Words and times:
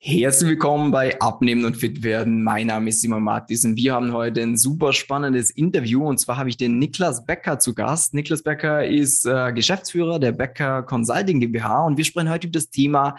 Herzlich 0.00 0.50
willkommen 0.50 0.92
bei 0.92 1.20
Abnehmen 1.20 1.64
und 1.64 1.76
Fit 1.76 2.04
werden. 2.04 2.44
Mein 2.44 2.68
Name 2.68 2.90
ist 2.90 3.00
Simon 3.00 3.24
Martis 3.24 3.64
und 3.64 3.74
wir 3.74 3.94
haben 3.94 4.12
heute 4.12 4.40
ein 4.42 4.56
super 4.56 4.92
spannendes 4.92 5.50
Interview 5.50 6.06
und 6.06 6.18
zwar 6.18 6.36
habe 6.36 6.48
ich 6.48 6.56
den 6.56 6.78
Niklas 6.78 7.26
Becker 7.26 7.58
zu 7.58 7.74
Gast. 7.74 8.14
Niklas 8.14 8.44
Becker 8.44 8.86
ist 8.86 9.26
äh, 9.26 9.52
Geschäftsführer 9.52 10.20
der 10.20 10.30
Becker 10.30 10.84
Consulting 10.84 11.40
GmbH 11.40 11.84
und 11.84 11.96
wir 11.96 12.04
sprechen 12.04 12.30
heute 12.30 12.46
über 12.46 12.52
das 12.52 12.70
Thema 12.70 13.16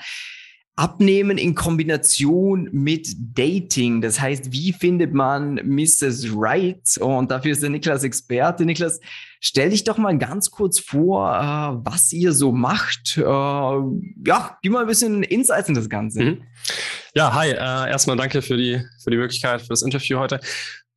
Abnehmen 0.80 1.38
in 1.38 1.56
Kombination 1.56 2.70
mit 2.72 3.10
Dating. 3.20 4.00
Das 4.00 4.22
heißt, 4.22 4.54
wie 4.54 4.72
findet 4.72 5.14
man 5.14 5.56
Mrs. 5.56 6.30
Right? 6.34 6.98
Und 7.02 7.32
dafür 7.32 7.52
ist 7.52 7.62
der 7.62 7.70
Niklas 7.70 8.06
Experte. 8.06 8.64
Niklas, 8.64 9.02
stell 9.42 9.72
dich 9.72 9.84
doch 9.84 9.98
mal 9.98 10.18
ganz 10.18 10.52
kurz 10.52 10.80
vor, 10.80 11.36
äh, 11.36 11.86
was 11.86 12.14
ihr 12.14 12.32
so 12.32 12.54
macht. 12.54 13.18
Äh, 13.18 13.22
ja, 13.22 14.58
gib 14.62 14.72
mal 14.72 14.82
ein 14.82 14.88
bisschen 14.88 15.24
Insights 15.24 15.68
in 15.68 15.76
das 15.76 15.90
Ganze. 15.90 16.24
Mhm. 16.24 16.42
Ja, 17.14 17.34
hi. 17.34 17.50
Äh, 17.50 17.92
erstmal 17.92 18.16
danke 18.16 18.42
für 18.42 18.56
die, 18.56 18.82
für 19.04 19.12
die 19.12 19.18
Möglichkeit, 19.18 19.62
für 19.62 19.68
das 19.68 19.82
Interview 19.82 20.18
heute. 20.18 20.40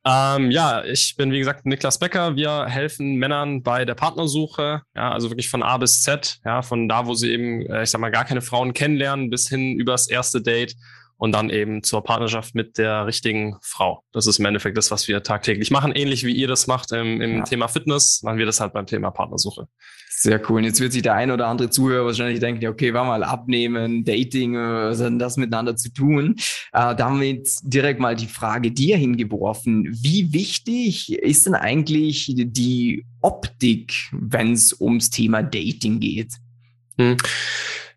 Ähm, 0.05 0.51
ja, 0.51 0.83
ich 0.83 1.15
bin 1.15 1.31
wie 1.31 1.39
gesagt 1.39 1.65
Niklas 1.65 1.97
Becker. 1.97 2.35
Wir 2.35 2.65
helfen 2.65 3.15
Männern 3.15 3.63
bei 3.63 3.85
der 3.85 3.95
Partnersuche, 3.95 4.81
ja, 4.95 5.11
also 5.11 5.29
wirklich 5.29 5.49
von 5.49 5.63
A 5.63 5.77
bis 5.77 6.01
Z, 6.01 6.41
ja, 6.43 6.61
von 6.61 6.89
da, 6.89 7.07
wo 7.07 7.13
sie 7.13 7.31
eben, 7.31 7.65
äh, 7.67 7.83
ich 7.83 7.89
sag 7.89 8.01
mal, 8.01 8.11
gar 8.11 8.25
keine 8.25 8.41
Frauen 8.41 8.73
kennenlernen, 8.73 9.29
bis 9.29 9.47
hin 9.47 9.79
übers 9.79 10.09
erste 10.09 10.41
Date 10.41 10.75
und 11.23 11.31
dann 11.31 11.49
eben 11.49 11.83
zur 11.83 12.03
Partnerschaft 12.03 12.53
mit 12.53 12.77
der 12.77 13.07
richtigen 13.07 13.55
Frau. 13.61 14.03
Das 14.11 14.27
ist 14.27 14.39
im 14.39 14.45
Endeffekt 14.45 14.75
das, 14.75 14.91
was 14.91 15.07
wir 15.07 15.23
tagtäglich 15.23 15.71
machen, 15.71 15.93
ähnlich 15.93 16.25
wie 16.25 16.33
ihr 16.33 16.49
das 16.49 16.67
macht 16.67 16.91
im, 16.91 17.21
im 17.21 17.37
ja. 17.37 17.43
Thema 17.43 17.69
Fitness, 17.69 18.23
machen 18.23 18.39
wir 18.39 18.45
das 18.45 18.59
halt 18.59 18.73
beim 18.73 18.85
Thema 18.85 19.09
Partnersuche. 19.09 19.69
Sehr 20.09 20.41
cool. 20.49 20.57
Und 20.57 20.65
jetzt 20.65 20.81
wird 20.81 20.91
sich 20.91 21.01
der 21.01 21.13
ein 21.13 21.31
oder 21.31 21.47
andere 21.47 21.69
Zuhörer 21.69 22.07
wahrscheinlich 22.07 22.41
denken, 22.41 22.67
okay, 22.67 22.93
war 22.93 23.05
mal 23.05 23.23
abnehmen, 23.23 24.03
Dating, 24.03 24.55
was 24.55 24.99
hat 24.99 25.05
denn 25.05 25.17
das 25.17 25.37
miteinander 25.37 25.77
zu 25.77 25.93
tun? 25.93 26.35
Äh, 26.73 26.93
damit 26.93 27.47
direkt 27.63 28.01
mal 28.01 28.17
die 28.17 28.27
Frage 28.27 28.71
dir 28.71 28.97
hingeworfen. 28.97 29.87
Wie 29.93 30.33
wichtig 30.33 31.13
ist 31.13 31.45
denn 31.45 31.55
eigentlich 31.55 32.33
die 32.35 33.05
Optik, 33.21 34.09
wenn 34.11 34.51
es 34.51 34.77
ums 34.77 35.09
Thema 35.09 35.41
Dating 35.41 36.01
geht? 36.01 36.33
Hm. 36.97 37.15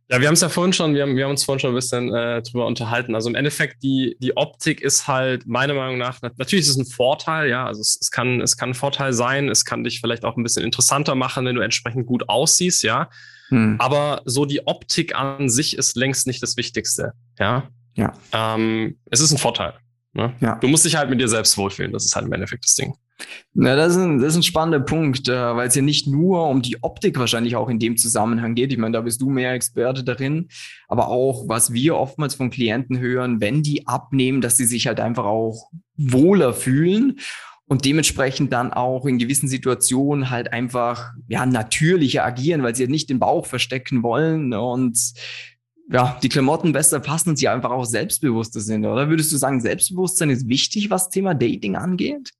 Ja, 0.08 0.20
wir 0.20 0.28
haben 0.28 0.34
es 0.34 0.40
ja 0.40 0.48
vorhin 0.48 0.72
schon, 0.72 0.94
wir 0.94 1.02
haben, 1.02 1.16
wir 1.16 1.24
haben 1.24 1.32
uns 1.32 1.42
vorhin 1.42 1.58
schon 1.58 1.72
ein 1.72 1.74
bisschen 1.74 2.14
äh, 2.14 2.40
drüber 2.42 2.66
unterhalten. 2.66 3.16
Also 3.16 3.28
im 3.28 3.34
Endeffekt, 3.34 3.82
die, 3.82 4.16
die 4.20 4.36
Optik 4.36 4.80
ist 4.80 5.08
halt 5.08 5.46
meiner 5.46 5.74
Meinung 5.74 5.98
nach, 5.98 6.22
natürlich 6.22 6.66
ist 6.66 6.70
es 6.70 6.76
ein 6.76 6.86
Vorteil, 6.86 7.48
ja, 7.48 7.66
also 7.66 7.80
es, 7.80 7.98
es, 8.00 8.12
kann, 8.12 8.40
es 8.40 8.56
kann 8.56 8.70
ein 8.70 8.74
Vorteil 8.74 9.12
sein, 9.12 9.48
es 9.48 9.64
kann 9.64 9.82
dich 9.82 10.00
vielleicht 10.00 10.24
auch 10.24 10.36
ein 10.36 10.44
bisschen 10.44 10.62
interessanter 10.62 11.16
machen, 11.16 11.44
wenn 11.44 11.56
du 11.56 11.62
entsprechend 11.62 12.06
gut 12.06 12.28
aussiehst, 12.28 12.84
ja. 12.84 13.10
Hm. 13.48 13.76
Aber 13.80 14.22
so 14.26 14.44
die 14.44 14.66
Optik 14.66 15.16
an 15.16 15.48
sich 15.48 15.76
ist 15.76 15.96
längst 15.96 16.28
nicht 16.28 16.40
das 16.40 16.56
Wichtigste, 16.56 17.12
ja. 17.38 17.68
Ja. 17.96 18.12
Ähm, 18.32 18.98
es 19.10 19.20
ist 19.20 19.32
ein 19.32 19.38
Vorteil. 19.38 19.74
Ne? 20.12 20.34
Ja. 20.40 20.56
Du 20.56 20.68
musst 20.68 20.84
dich 20.84 20.96
halt 20.96 21.10
mit 21.10 21.20
dir 21.20 21.28
selbst 21.28 21.58
wohlfühlen, 21.58 21.92
das 21.92 22.04
ist 22.04 22.14
halt 22.14 22.26
im 22.26 22.32
Endeffekt 22.32 22.64
das 22.64 22.74
Ding. 22.74 22.94
Na, 23.54 23.74
das 23.74 23.92
ist 23.92 24.02
ein, 24.02 24.18
das 24.18 24.32
ist 24.32 24.36
ein 24.36 24.42
spannender 24.42 24.80
Punkt, 24.80 25.28
äh, 25.28 25.56
weil 25.56 25.68
es 25.68 25.74
ja 25.74 25.82
nicht 25.82 26.06
nur 26.06 26.48
um 26.48 26.60
die 26.60 26.82
Optik 26.82 27.18
wahrscheinlich 27.18 27.56
auch 27.56 27.68
in 27.68 27.78
dem 27.78 27.96
Zusammenhang 27.96 28.54
geht. 28.54 28.72
Ich 28.72 28.78
meine, 28.78 28.92
da 28.92 29.00
bist 29.00 29.20
du 29.22 29.30
mehr 29.30 29.52
Experte 29.52 30.04
darin, 30.04 30.48
aber 30.88 31.08
auch, 31.08 31.48
was 31.48 31.72
wir 31.72 31.96
oftmals 31.96 32.34
von 32.34 32.50
Klienten 32.50 32.98
hören, 32.98 33.40
wenn 33.40 33.62
die 33.62 33.86
abnehmen, 33.86 34.40
dass 34.40 34.56
sie 34.56 34.66
sich 34.66 34.86
halt 34.86 35.00
einfach 35.00 35.24
auch 35.24 35.70
wohler 35.96 36.52
fühlen 36.52 37.18
und 37.66 37.84
dementsprechend 37.84 38.52
dann 38.52 38.72
auch 38.72 39.06
in 39.06 39.18
gewissen 39.18 39.48
Situationen 39.48 40.30
halt 40.30 40.52
einfach 40.52 41.12
ja 41.28 41.46
natürlicher 41.46 42.24
agieren, 42.24 42.62
weil 42.62 42.76
sie 42.76 42.84
ja 42.84 42.90
nicht 42.90 43.08
den 43.08 43.18
Bauch 43.18 43.46
verstecken 43.46 44.02
wollen 44.02 44.52
und 44.52 44.98
ja, 45.90 46.18
die 46.22 46.28
Klamotten 46.28 46.72
besser 46.72 47.00
passen 47.00 47.30
und 47.30 47.36
sie 47.36 47.48
einfach 47.48 47.70
auch 47.70 47.84
selbstbewusster 47.84 48.60
sind, 48.60 48.84
oder? 48.84 49.08
Würdest 49.08 49.32
du 49.32 49.36
sagen, 49.36 49.60
Selbstbewusstsein 49.60 50.30
ist 50.30 50.48
wichtig, 50.48 50.90
was 50.90 51.10
Thema 51.10 51.32
Dating 51.34 51.76
angeht? 51.76 52.32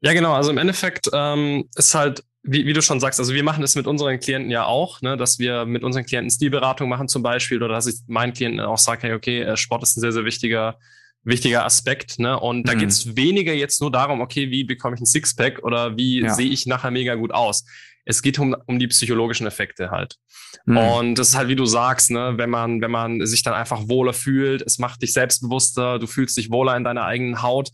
Ja, 0.00 0.12
genau. 0.12 0.34
Also 0.34 0.50
im 0.50 0.58
Endeffekt 0.58 1.08
ähm, 1.12 1.68
ist 1.74 1.94
halt, 1.94 2.22
wie, 2.42 2.66
wie 2.66 2.72
du 2.72 2.82
schon 2.82 3.00
sagst, 3.00 3.18
also 3.18 3.34
wir 3.34 3.42
machen 3.42 3.64
es 3.64 3.74
mit 3.74 3.86
unseren 3.86 4.20
Klienten 4.20 4.50
ja 4.50 4.66
auch, 4.66 5.02
ne, 5.02 5.16
dass 5.16 5.38
wir 5.38 5.64
mit 5.64 5.82
unseren 5.82 6.04
Klienten 6.04 6.30
Stilberatung 6.30 6.88
machen 6.88 7.08
zum 7.08 7.22
Beispiel 7.22 7.62
oder 7.62 7.74
dass 7.74 7.86
ich 7.86 7.96
meinen 8.06 8.32
Klienten 8.32 8.60
auch 8.60 8.78
sage, 8.78 9.08
hey, 9.08 9.12
okay, 9.14 9.42
äh, 9.42 9.56
Sport 9.56 9.82
ist 9.82 9.96
ein 9.96 10.00
sehr, 10.00 10.12
sehr 10.12 10.24
wichtiger 10.24 10.78
wichtiger 11.26 11.64
Aspekt. 11.64 12.18
Ne? 12.18 12.38
Und 12.38 12.58
mhm. 12.58 12.62
da 12.64 12.74
geht 12.74 12.88
es 12.88 13.16
weniger 13.16 13.52
jetzt 13.52 13.80
nur 13.80 13.90
darum, 13.90 14.20
okay, 14.20 14.50
wie 14.50 14.64
bekomme 14.64 14.94
ich 14.94 15.02
ein 15.02 15.06
Sixpack 15.06 15.62
oder 15.62 15.96
wie 15.96 16.20
ja. 16.22 16.32
sehe 16.32 16.48
ich 16.48 16.66
nachher 16.66 16.90
mega 16.90 17.16
gut 17.16 17.32
aus. 17.32 17.64
Es 18.04 18.22
geht 18.22 18.38
um, 18.38 18.56
um 18.66 18.78
die 18.78 18.86
psychologischen 18.86 19.46
Effekte 19.46 19.90
halt. 19.90 20.16
Mhm. 20.64 20.76
Und 20.76 21.14
das 21.16 21.30
ist 21.30 21.36
halt, 21.36 21.48
wie 21.48 21.56
du 21.56 21.66
sagst, 21.66 22.12
ne, 22.12 22.34
wenn 22.36 22.48
man, 22.48 22.80
wenn 22.80 22.92
man 22.92 23.26
sich 23.26 23.42
dann 23.42 23.54
einfach 23.54 23.88
wohler 23.88 24.12
fühlt, 24.12 24.62
es 24.62 24.78
macht 24.78 25.02
dich 25.02 25.12
selbstbewusster, 25.12 25.98
du 25.98 26.06
fühlst 26.06 26.36
dich 26.36 26.50
wohler 26.50 26.76
in 26.76 26.84
deiner 26.84 27.04
eigenen 27.04 27.42
Haut. 27.42 27.70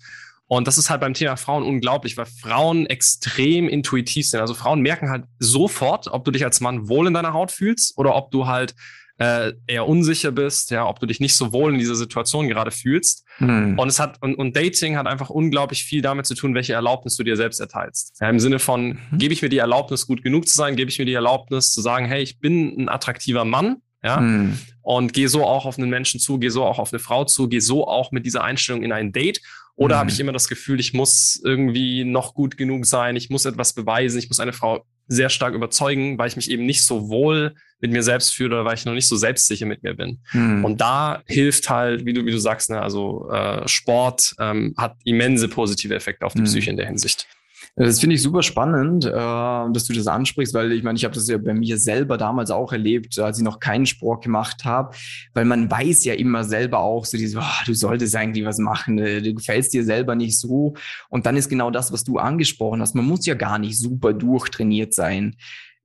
Und 0.55 0.69
das 0.69 0.77
ist 0.77 0.91
halt 0.91 1.01
beim 1.01 1.15
Thema 1.15 1.37
Frauen 1.37 1.63
unglaublich, 1.63 2.19
weil 2.19 2.27
Frauen 2.27 2.85
extrem 2.85 3.71
intuitiv 3.71 4.29
sind. 4.29 4.39
Also 4.39 4.53
Frauen 4.53 4.83
merken 4.83 5.09
halt 5.09 5.25
sofort, 5.39 6.09
ob 6.09 6.27
du 6.27 6.31
dich 6.31 6.45
als 6.45 6.61
Mann 6.61 6.91
wohl 6.91 7.07
in 7.07 7.15
deiner 7.15 7.33
Haut 7.33 7.51
fühlst 7.51 7.97
oder 7.97 8.15
ob 8.15 8.31
du 8.31 8.47
halt 8.47 8.75
äh, 9.17 9.55
eher 9.67 9.89
unsicher 9.89 10.31
bist, 10.31 10.71
ja, 10.71 10.87
ob 10.87 11.01
du 11.01 11.07
dich 11.07 11.21
nicht 11.21 11.37
so 11.37 11.55
wohl 11.55 11.73
in 11.73 11.79
dieser 11.79 11.95
Situation 11.95 12.49
gerade 12.49 12.71
fühlst. 12.71 13.27
Mhm. 13.39 13.79
Und 13.79 13.89
es 13.89 13.99
hat 13.99 14.19
und, 14.21 14.35
und 14.35 14.55
Dating 14.55 14.99
hat 14.99 15.07
einfach 15.07 15.31
unglaublich 15.31 15.85
viel 15.85 16.03
damit 16.03 16.27
zu 16.27 16.35
tun, 16.35 16.55
welche 16.55 16.75
Erlaubnis 16.75 17.17
du 17.17 17.23
dir 17.23 17.39
selbst 17.39 17.59
erteilst. 17.59 18.19
Ja, 18.21 18.29
Im 18.29 18.39
Sinne 18.39 18.59
von, 18.59 18.99
mhm. 19.11 19.19
gebe 19.19 19.33
ich 19.33 19.41
mir 19.41 19.49
die 19.49 19.57
Erlaubnis, 19.57 20.07
gut 20.07 20.23
genug 20.23 20.47
zu 20.47 20.55
sein, 20.55 20.77
gebe 20.77 20.91
ich 20.91 20.99
mir 20.99 21.07
die 21.07 21.15
Erlaubnis 21.15 21.73
zu 21.73 21.81
sagen, 21.81 22.05
hey, 22.05 22.23
ich 22.23 22.41
bin 22.41 22.79
ein 22.79 22.89
attraktiver 22.91 23.47
Mann, 23.47 23.77
ja, 24.05 24.21
mhm. 24.21 24.59
und 24.83 25.15
gehe 25.15 25.31
so 25.31 25.47
auch 25.47 25.65
auf 25.65 25.79
einen 25.79 25.89
Menschen 25.89 26.21
zu, 26.21 26.39
gehe 26.39 26.51
so 26.51 26.65
auch 26.65 26.79
auf 26.79 26.93
eine 26.93 26.99
Frau 26.99 27.25
zu, 27.25 27.49
gehe 27.49 27.63
so 27.63 27.89
auch 27.89 28.13
mit 28.13 28.27
dieser 28.27 28.45
Einstellung 28.45 28.83
in 28.83 28.93
ein 28.93 29.13
Date 29.13 29.41
oder 29.77 29.97
mhm. 29.97 30.01
habe 30.01 30.11
ich 30.11 30.21
immer 30.21 30.33
das 30.33 30.49
Gefühl, 30.49 30.81
ich 30.81 30.93
muss 30.93 31.41
irgendwie 31.45 32.05
noch 32.05 32.35
gut 32.35 32.57
genug 32.57 32.87
sein, 32.87 33.17
ich 33.17 33.31
muss 33.31 33.45
etwas 33.45 33.73
beweisen, 33.73 34.19
ich 34.19 34.29
muss 34.29 34.41
eine 34.41 34.53
Frau 34.53 34.85
sehr 35.09 35.29
stark 35.29 35.55
überzeugen, 35.55 36.19
weil 36.19 36.29
ich 36.29 36.37
mich 36.37 36.51
eben 36.51 36.65
nicht 36.65 36.85
so 36.85 37.09
wohl 37.09 37.55
mit 37.81 37.91
mir 37.91 38.03
selbst 38.03 38.35
fühle 38.35 38.55
oder 38.57 38.65
weil 38.65 38.75
ich 38.75 38.85
noch 38.85 38.95
nicht 38.95 39.09
so 39.09 39.17
selbstsicher 39.17 39.67
mit 39.67 39.83
mir 39.83 39.95
bin. 39.95 40.21
Mhm. 40.33 40.65
Und 40.65 40.81
da 40.81 41.23
hilft 41.27 41.69
halt, 41.69 42.07
wie 42.07 42.13
du, 42.13 42.25
wie 42.25 42.31
du 42.31 42.39
sagst, 42.39 42.71
ne, 42.71 42.81
also 42.81 43.29
äh, 43.31 43.67
Sport 43.67 44.35
ähm, 44.39 44.75
hat 44.77 44.97
immense 45.05 45.49
positive 45.49 45.95
Effekte 45.95 46.25
auf 46.25 46.35
die 46.35 46.41
mhm. 46.41 46.45
Psyche 46.47 46.71
in 46.71 46.77
der 46.77 46.87
Hinsicht. 46.87 47.27
Das 47.75 48.01
finde 48.01 48.17
ich 48.17 48.23
super 48.23 48.43
spannend, 48.43 49.07
äh, 49.07 49.11
dass 49.11 49.85
du 49.87 49.95
das 49.95 50.07
ansprichst, 50.07 50.53
weil 50.53 50.73
ich 50.73 50.83
meine, 50.83 50.97
ich 50.97 51.05
habe 51.05 51.15
das 51.15 51.27
ja 51.27 51.39
bei 51.39 51.55
mir 51.55 51.79
selber 51.79 52.19
damals 52.19 52.51
auch 52.51 52.71
erlebt, 52.71 53.19
als 53.19 53.39
ich 53.39 53.45
noch 53.45 53.61
keinen 53.61 53.87
Sport 53.87 54.23
gemacht 54.23 54.67
habe, 54.67 54.95
weil 55.33 55.47
man 55.47 55.71
weiß 55.71 56.05
ja 56.05 56.13
immer 56.13 56.45
selber 56.45 56.81
auch 56.81 57.07
so 57.07 57.17
dieses, 57.17 57.41
oh, 57.41 57.65
du 57.65 57.73
solltest 57.73 58.15
eigentlich 58.15 58.45
was 58.45 58.59
machen, 58.59 58.99
äh, 58.99 59.23
du 59.23 59.35
gefällst 59.35 59.73
dir 59.73 59.85
selber 59.85 60.15
nicht 60.15 60.39
so. 60.39 60.75
Und 61.09 61.25
dann 61.25 61.37
ist 61.37 61.49
genau 61.49 61.71
das, 61.71 61.93
was 61.93 62.05
du 62.05 62.19
angesprochen 62.19 62.83
hast. 62.83 62.95
Man 62.95 63.07
muss 63.07 63.25
ja 63.25 63.35
gar 63.35 63.59
nicht 63.59 63.79
super 63.79 64.13
durchtrainiert 64.13 64.93
sein. 64.93 65.37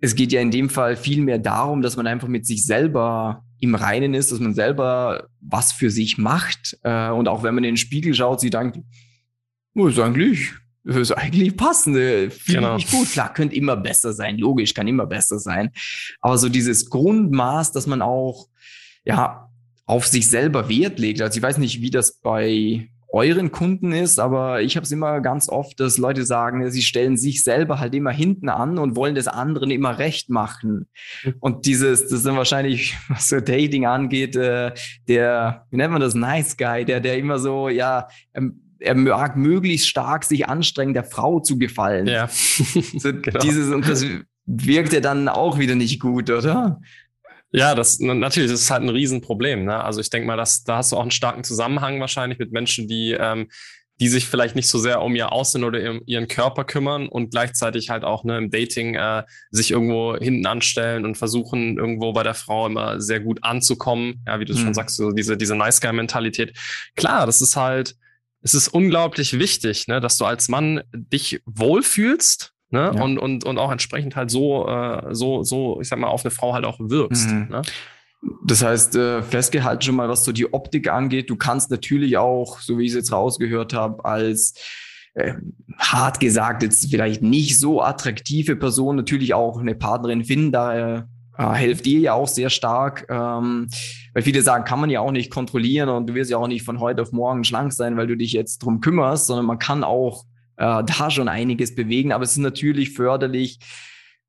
Es 0.01 0.13
geht 0.13 0.33
ja 0.33 0.41
in 0.41 0.51
dem 0.51 0.69
Fall 0.69 0.97
viel 0.97 1.21
mehr 1.21 1.39
darum, 1.39 1.81
dass 1.81 1.95
man 1.95 2.05
einfach 2.05 2.27
mit 2.27 2.45
sich 2.45 2.65
selber 2.65 3.45
im 3.59 3.75
Reinen 3.75 4.13
ist, 4.13 4.33
dass 4.33 4.39
man 4.39 4.53
selber 4.53 5.29
was 5.39 5.71
für 5.71 5.89
sich 5.89 6.17
macht. 6.17 6.77
Äh, 6.83 7.11
und 7.11 7.29
auch 7.29 7.43
wenn 7.43 7.55
man 7.55 7.63
in 7.63 7.71
den 7.71 7.77
Spiegel 7.77 8.13
schaut, 8.13 8.41
sieht 8.41 8.55
dann, 8.55 8.83
oh, 9.73 9.87
ist 9.87 9.97
eigentlich 9.99 10.51
das 10.87 10.95
ist 10.95 11.11
eigentlich 11.11 11.57
passende. 11.57 12.31
Finde 12.31 12.61
genau. 12.61 12.77
ich 12.77 12.89
gut. 12.89 13.11
Klar, 13.11 13.33
könnte 13.33 13.55
immer 13.55 13.75
besser 13.75 14.13
sein. 14.13 14.37
Logisch, 14.37 14.73
kann 14.73 14.87
immer 14.87 15.05
besser 15.05 15.37
sein. 15.37 15.71
Aber 16.21 16.37
so 16.37 16.47
dieses 16.47 16.89
Grundmaß, 16.89 17.73
dass 17.73 17.87
man 17.87 18.01
auch, 18.01 18.47
ja, 19.03 19.49
auf 19.85 20.07
sich 20.07 20.29
selber 20.29 20.69
Wert 20.69 20.99
legt. 20.99 21.21
Also 21.21 21.37
ich 21.37 21.43
weiß 21.43 21.57
nicht, 21.57 21.81
wie 21.81 21.89
das 21.89 22.19
bei 22.19 22.89
euren 23.09 23.51
Kunden 23.51 23.93
ist, 23.93 24.19
aber 24.19 24.61
ich 24.61 24.75
habe 24.75 24.83
es 24.83 24.91
immer 24.91 25.21
ganz 25.21 25.47
oft, 25.47 25.79
dass 25.79 25.97
Leute 25.97 26.25
sagen, 26.25 26.69
sie 26.69 26.81
stellen 26.81 27.15
sich 27.15 27.43
selber 27.43 27.79
halt 27.79 27.95
immer 27.95 28.11
hinten 28.11 28.49
an 28.49 28.77
und 28.77 28.95
wollen 28.95 29.15
das 29.15 29.27
anderen 29.27 29.71
immer 29.71 29.97
recht 29.97 30.29
machen. 30.29 30.87
Mhm. 31.23 31.35
Und 31.39 31.65
dieses, 31.65 32.03
das 32.03 32.11
ist 32.11 32.25
dann 32.25 32.35
wahrscheinlich, 32.35 32.97
was 33.09 33.29
so 33.29 33.39
Dating 33.39 33.85
angeht, 33.85 34.35
äh, 34.35 34.73
der, 35.07 35.65
wie 35.69 35.77
nennt 35.77 35.93
man 35.93 36.01
das, 36.01 36.15
Nice 36.15 36.57
Guy, 36.57 36.83
der, 36.85 36.99
der 36.99 37.17
immer 37.17 37.39
so, 37.39 37.69
ja, 37.69 38.07
ähm, 38.33 38.66
er 38.79 38.95
mag 38.95 39.35
möglichst 39.35 39.87
stark 39.87 40.23
sich 40.23 40.47
anstrengen, 40.47 40.93
der 40.93 41.03
Frau 41.03 41.39
zu 41.39 41.57
gefallen. 41.57 42.07
Ja. 42.07 42.27
so 42.97 43.13
genau. 43.13 43.39
Dieses, 43.39 43.73
und 43.73 43.87
das 43.87 44.05
wirkt 44.45 44.93
ja 44.93 44.99
dann 44.99 45.27
auch 45.27 45.59
wieder 45.59 45.75
nicht 45.75 45.99
gut, 45.99 46.29
oder? 46.29 46.79
Ja, 47.51 47.75
das 47.75 47.99
natürlich, 47.99 48.51
das 48.51 48.61
ist 48.61 48.71
halt 48.71 48.83
ein 48.83 48.89
Riesenproblem. 48.89 49.65
Ne? 49.65 49.83
Also 49.83 50.01
ich 50.01 50.09
denke 50.09 50.27
mal, 50.27 50.37
dass 50.37 50.63
da 50.63 50.77
hast 50.77 50.91
du 50.91 50.97
auch 50.97 51.01
einen 51.01 51.11
starken 51.11 51.43
Zusammenhang 51.43 51.99
wahrscheinlich 51.99 52.39
mit 52.39 52.51
Menschen, 52.51 52.87
die, 52.87 53.15
ähm, 53.17 53.47
die 53.99 54.09
sich 54.09 54.27
vielleicht 54.27 54.55
nicht 54.55 54.67
so 54.67 54.77
sehr 54.77 55.01
um 55.01 55.15
ihr 55.15 55.31
Aussehen 55.31 55.63
oder 55.63 55.79
ihren 56.05 56.27
Körper 56.27 56.65
kümmern 56.65 57.07
und 57.07 57.31
gleichzeitig 57.31 57.89
halt 57.89 58.03
auch 58.03 58.23
ne, 58.23 58.37
im 58.37 58.51
Dating 58.51 58.95
äh, 58.95 59.23
sich 59.49 59.71
irgendwo 59.71 60.15
hinten 60.15 60.45
anstellen 60.45 61.05
und 61.05 61.17
versuchen, 61.17 61.77
irgendwo 61.77 62.13
bei 62.13 62.23
der 62.23 62.35
Frau 62.35 62.67
immer 62.67 63.01
sehr 63.01 63.21
gut 63.21 63.39
anzukommen. 63.43 64.21
Ja, 64.27 64.39
wie 64.39 64.45
du 64.45 64.53
mhm. 64.53 64.57
schon 64.57 64.73
sagst, 64.73 64.97
so 64.97 65.11
diese, 65.11 65.37
diese 65.37 65.55
Nice 65.55 65.81
Guy-Mentalität. 65.81 66.55
Klar, 66.95 67.25
das 67.25 67.41
ist 67.41 67.55
halt, 67.55 67.95
es 68.41 68.53
ist 68.53 68.69
unglaublich 68.69 69.39
wichtig, 69.39 69.87
ne, 69.87 69.99
dass 69.99 70.17
du 70.17 70.25
als 70.25 70.49
Mann 70.49 70.81
dich 70.93 71.41
wohlfühlst 71.45 72.53
ne, 72.69 72.91
ja. 72.95 73.03
und, 73.03 73.17
und, 73.17 73.43
und 73.43 73.57
auch 73.57 73.71
entsprechend 73.71 74.15
halt 74.15 74.31
so, 74.31 74.67
äh, 74.67 75.13
so, 75.13 75.43
so, 75.43 75.81
ich 75.81 75.87
sag 75.87 75.99
mal, 75.99 76.07
auf 76.07 76.23
eine 76.23 76.31
Frau 76.31 76.53
halt 76.53 76.65
auch 76.65 76.79
wirkst. 76.79 77.29
Mhm. 77.29 77.47
Ne? 77.49 77.61
Das 78.45 78.63
heißt, 78.63 78.95
äh, 78.95 79.21
festgehalten 79.21 79.81
schon 79.83 79.95
mal, 79.95 80.09
was 80.09 80.25
so 80.25 80.31
die 80.31 80.51
Optik 80.53 80.89
angeht. 80.89 81.29
Du 81.29 81.35
kannst 81.35 81.69
natürlich 81.71 82.17
auch, 82.17 82.59
so 82.59 82.77
wie 82.77 82.85
ich 82.85 82.91
es 82.91 82.95
jetzt 82.95 83.11
rausgehört 83.11 83.73
habe, 83.73 84.03
als 84.05 84.53
äh, 85.13 85.33
hart 85.77 86.19
gesagt 86.19 86.63
jetzt 86.63 86.89
vielleicht 86.89 87.21
nicht 87.21 87.59
so 87.59 87.81
attraktive 87.81 88.55
Person 88.55 88.95
natürlich 88.95 89.33
auch 89.33 89.59
eine 89.59 89.75
Partnerin 89.75 90.23
finden. 90.23 90.51
Da 90.51 91.07
äh, 91.37 91.53
hilft 91.53 91.85
dir 91.85 91.99
ja 91.99 92.13
auch 92.13 92.27
sehr 92.27 92.49
stark, 92.49 93.05
ähm, 93.09 93.69
weil 94.13 94.23
viele 94.23 94.41
sagen, 94.41 94.65
kann 94.65 94.79
man 94.79 94.89
ja 94.89 95.01
auch 95.01 95.11
nicht 95.11 95.31
kontrollieren 95.31 95.89
und 95.89 96.07
du 96.07 96.15
wirst 96.15 96.31
ja 96.31 96.37
auch 96.37 96.47
nicht 96.47 96.63
von 96.63 96.79
heute 96.79 97.01
auf 97.01 97.11
morgen 97.11 97.43
schlank 97.43 97.73
sein, 97.73 97.97
weil 97.97 98.07
du 98.07 98.17
dich 98.17 98.33
jetzt 98.33 98.59
drum 98.59 98.81
kümmerst, 98.81 99.27
sondern 99.27 99.45
man 99.45 99.59
kann 99.59 99.83
auch 99.83 100.25
äh, 100.57 100.83
da 100.85 101.11
schon 101.11 101.27
einiges 101.27 101.75
bewegen. 101.75 102.11
Aber 102.11 102.23
es 102.23 102.31
ist 102.31 102.37
natürlich 102.37 102.93
förderlich 102.93 103.59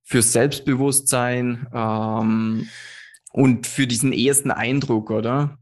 fürs 0.05 0.32
Selbstbewusstsein 0.32 1.66
ähm, 1.72 2.69
und 3.32 3.66
für 3.66 3.87
diesen 3.87 4.12
ersten 4.12 4.50
Eindruck, 4.50 5.11
oder? 5.11 5.58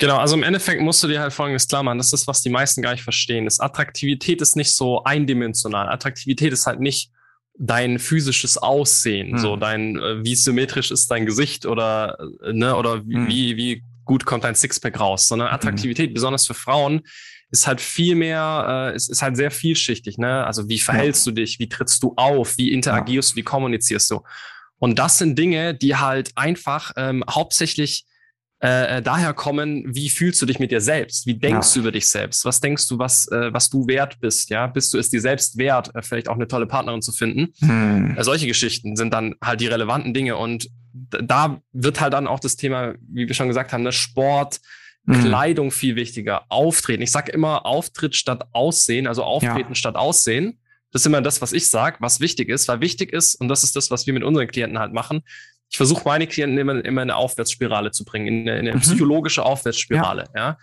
Genau, 0.00 0.18
also 0.18 0.36
im 0.36 0.44
Endeffekt 0.44 0.80
musst 0.80 1.02
du 1.02 1.08
dir 1.08 1.20
halt 1.20 1.32
folgendes 1.32 1.66
klar 1.66 1.82
machen, 1.82 1.98
das 1.98 2.12
ist, 2.12 2.28
was 2.28 2.40
die 2.40 2.50
meisten 2.50 2.82
gar 2.82 2.92
nicht 2.92 3.02
verstehen. 3.02 3.44
Das 3.44 3.58
Attraktivität 3.58 4.40
ist 4.40 4.54
nicht 4.54 4.70
so 4.72 5.02
eindimensional. 5.02 5.88
Attraktivität 5.88 6.52
ist 6.52 6.66
halt 6.66 6.78
nicht 6.78 7.10
dein 7.58 7.98
physisches 7.98 8.56
Aussehen, 8.56 9.32
hm. 9.32 9.38
so 9.38 9.56
dein, 9.56 9.96
äh, 9.96 10.24
wie 10.24 10.34
symmetrisch 10.34 10.90
ist 10.90 11.10
dein 11.10 11.26
Gesicht 11.26 11.66
oder, 11.66 12.16
äh, 12.44 12.52
ne, 12.52 12.76
oder 12.76 12.94
hm. 12.94 13.28
wie, 13.28 13.56
wie 13.56 13.82
gut 14.04 14.24
kommt 14.24 14.44
dein 14.44 14.54
Sixpack 14.54 14.98
raus, 14.98 15.28
sondern 15.28 15.48
hm. 15.48 15.54
Attraktivität, 15.54 16.08
hm. 16.08 16.14
besonders 16.14 16.46
für 16.46 16.54
Frauen, 16.54 17.02
ist 17.50 17.66
halt 17.66 17.80
viel 17.80 18.14
mehr, 18.14 18.90
äh, 18.92 18.96
ist, 18.96 19.08
ist 19.08 19.22
halt 19.22 19.36
sehr 19.36 19.50
vielschichtig, 19.50 20.18
ne? 20.18 20.46
Also 20.46 20.68
wie 20.68 20.78
verhältst 20.78 21.26
ja. 21.26 21.32
du 21.32 21.40
dich, 21.40 21.58
wie 21.58 21.68
trittst 21.68 22.02
du 22.02 22.12
auf, 22.16 22.58
wie 22.58 22.72
interagierst 22.72 23.30
ja. 23.30 23.34
du, 23.34 23.36
wie 23.38 23.44
kommunizierst 23.44 24.10
du? 24.10 24.22
Und 24.78 24.98
das 24.98 25.18
sind 25.18 25.38
Dinge, 25.38 25.74
die 25.74 25.96
halt 25.96 26.30
einfach 26.36 26.92
ähm, 26.96 27.24
hauptsächlich 27.28 28.04
äh, 28.60 28.98
äh, 28.98 29.02
daher 29.02 29.34
kommen, 29.34 29.84
wie 29.86 30.08
fühlst 30.08 30.42
du 30.42 30.46
dich 30.46 30.58
mit 30.58 30.72
dir 30.72 30.80
selbst? 30.80 31.26
Wie 31.26 31.34
denkst 31.34 31.68
ja. 31.68 31.74
du 31.74 31.80
über 31.80 31.92
dich 31.92 32.08
selbst? 32.08 32.44
Was 32.44 32.60
denkst 32.60 32.88
du, 32.88 32.98
was, 32.98 33.28
äh, 33.28 33.52
was 33.52 33.70
du 33.70 33.86
wert 33.86 34.18
bist? 34.20 34.50
Ja, 34.50 34.66
bist 34.66 34.92
du 34.92 34.98
es 34.98 35.10
dir 35.10 35.20
selbst 35.20 35.58
wert, 35.58 35.94
äh, 35.94 36.02
vielleicht 36.02 36.28
auch 36.28 36.34
eine 36.34 36.48
tolle 36.48 36.66
Partnerin 36.66 37.00
zu 37.00 37.12
finden? 37.12 37.52
Hm. 37.60 38.16
Äh, 38.16 38.24
solche 38.24 38.48
Geschichten 38.48 38.96
sind 38.96 39.12
dann 39.14 39.36
halt 39.42 39.60
die 39.60 39.68
relevanten 39.68 40.12
Dinge. 40.12 40.36
Und 40.36 40.68
da 40.92 41.60
wird 41.72 42.00
halt 42.00 42.14
dann 42.14 42.26
auch 42.26 42.40
das 42.40 42.56
Thema, 42.56 42.94
wie 43.08 43.28
wir 43.28 43.34
schon 43.34 43.46
gesagt 43.46 43.72
haben, 43.72 43.84
ne, 43.84 43.92
Sport, 43.92 44.58
hm. 45.06 45.24
Kleidung 45.24 45.70
viel 45.70 45.94
wichtiger, 45.94 46.42
Auftreten. 46.48 47.02
Ich 47.02 47.12
sage 47.12 47.30
immer 47.30 47.64
Auftritt 47.64 48.16
statt 48.16 48.48
Aussehen, 48.52 49.06
also 49.06 49.22
Auftreten 49.22 49.70
ja. 49.70 49.74
statt 49.76 49.94
Aussehen. 49.94 50.58
Das 50.90 51.02
ist 51.02 51.06
immer 51.06 51.22
das, 51.22 51.40
was 51.40 51.52
ich 51.52 51.70
sage, 51.70 51.98
was 52.00 52.18
wichtig 52.18 52.48
ist, 52.48 52.66
weil 52.66 52.80
wichtig 52.80 53.12
ist, 53.12 53.36
und 53.36 53.46
das 53.46 53.62
ist 53.62 53.76
das, 53.76 53.90
was 53.92 54.06
wir 54.06 54.14
mit 54.14 54.24
unseren 54.24 54.48
Klienten 54.48 54.80
halt 54.80 54.92
machen, 54.92 55.22
ich 55.70 55.76
versuche 55.76 56.02
meine 56.04 56.26
Klienten 56.26 56.58
immer, 56.58 56.84
immer 56.84 57.02
in 57.02 57.10
eine 57.10 57.16
Aufwärtsspirale 57.16 57.90
zu 57.90 58.04
bringen, 58.04 58.26
in 58.26 58.48
eine, 58.48 58.58
in 58.58 58.68
eine 58.68 58.76
mhm. 58.76 58.80
psychologische 58.80 59.44
Aufwärtsspirale, 59.44 60.24
ja. 60.34 60.56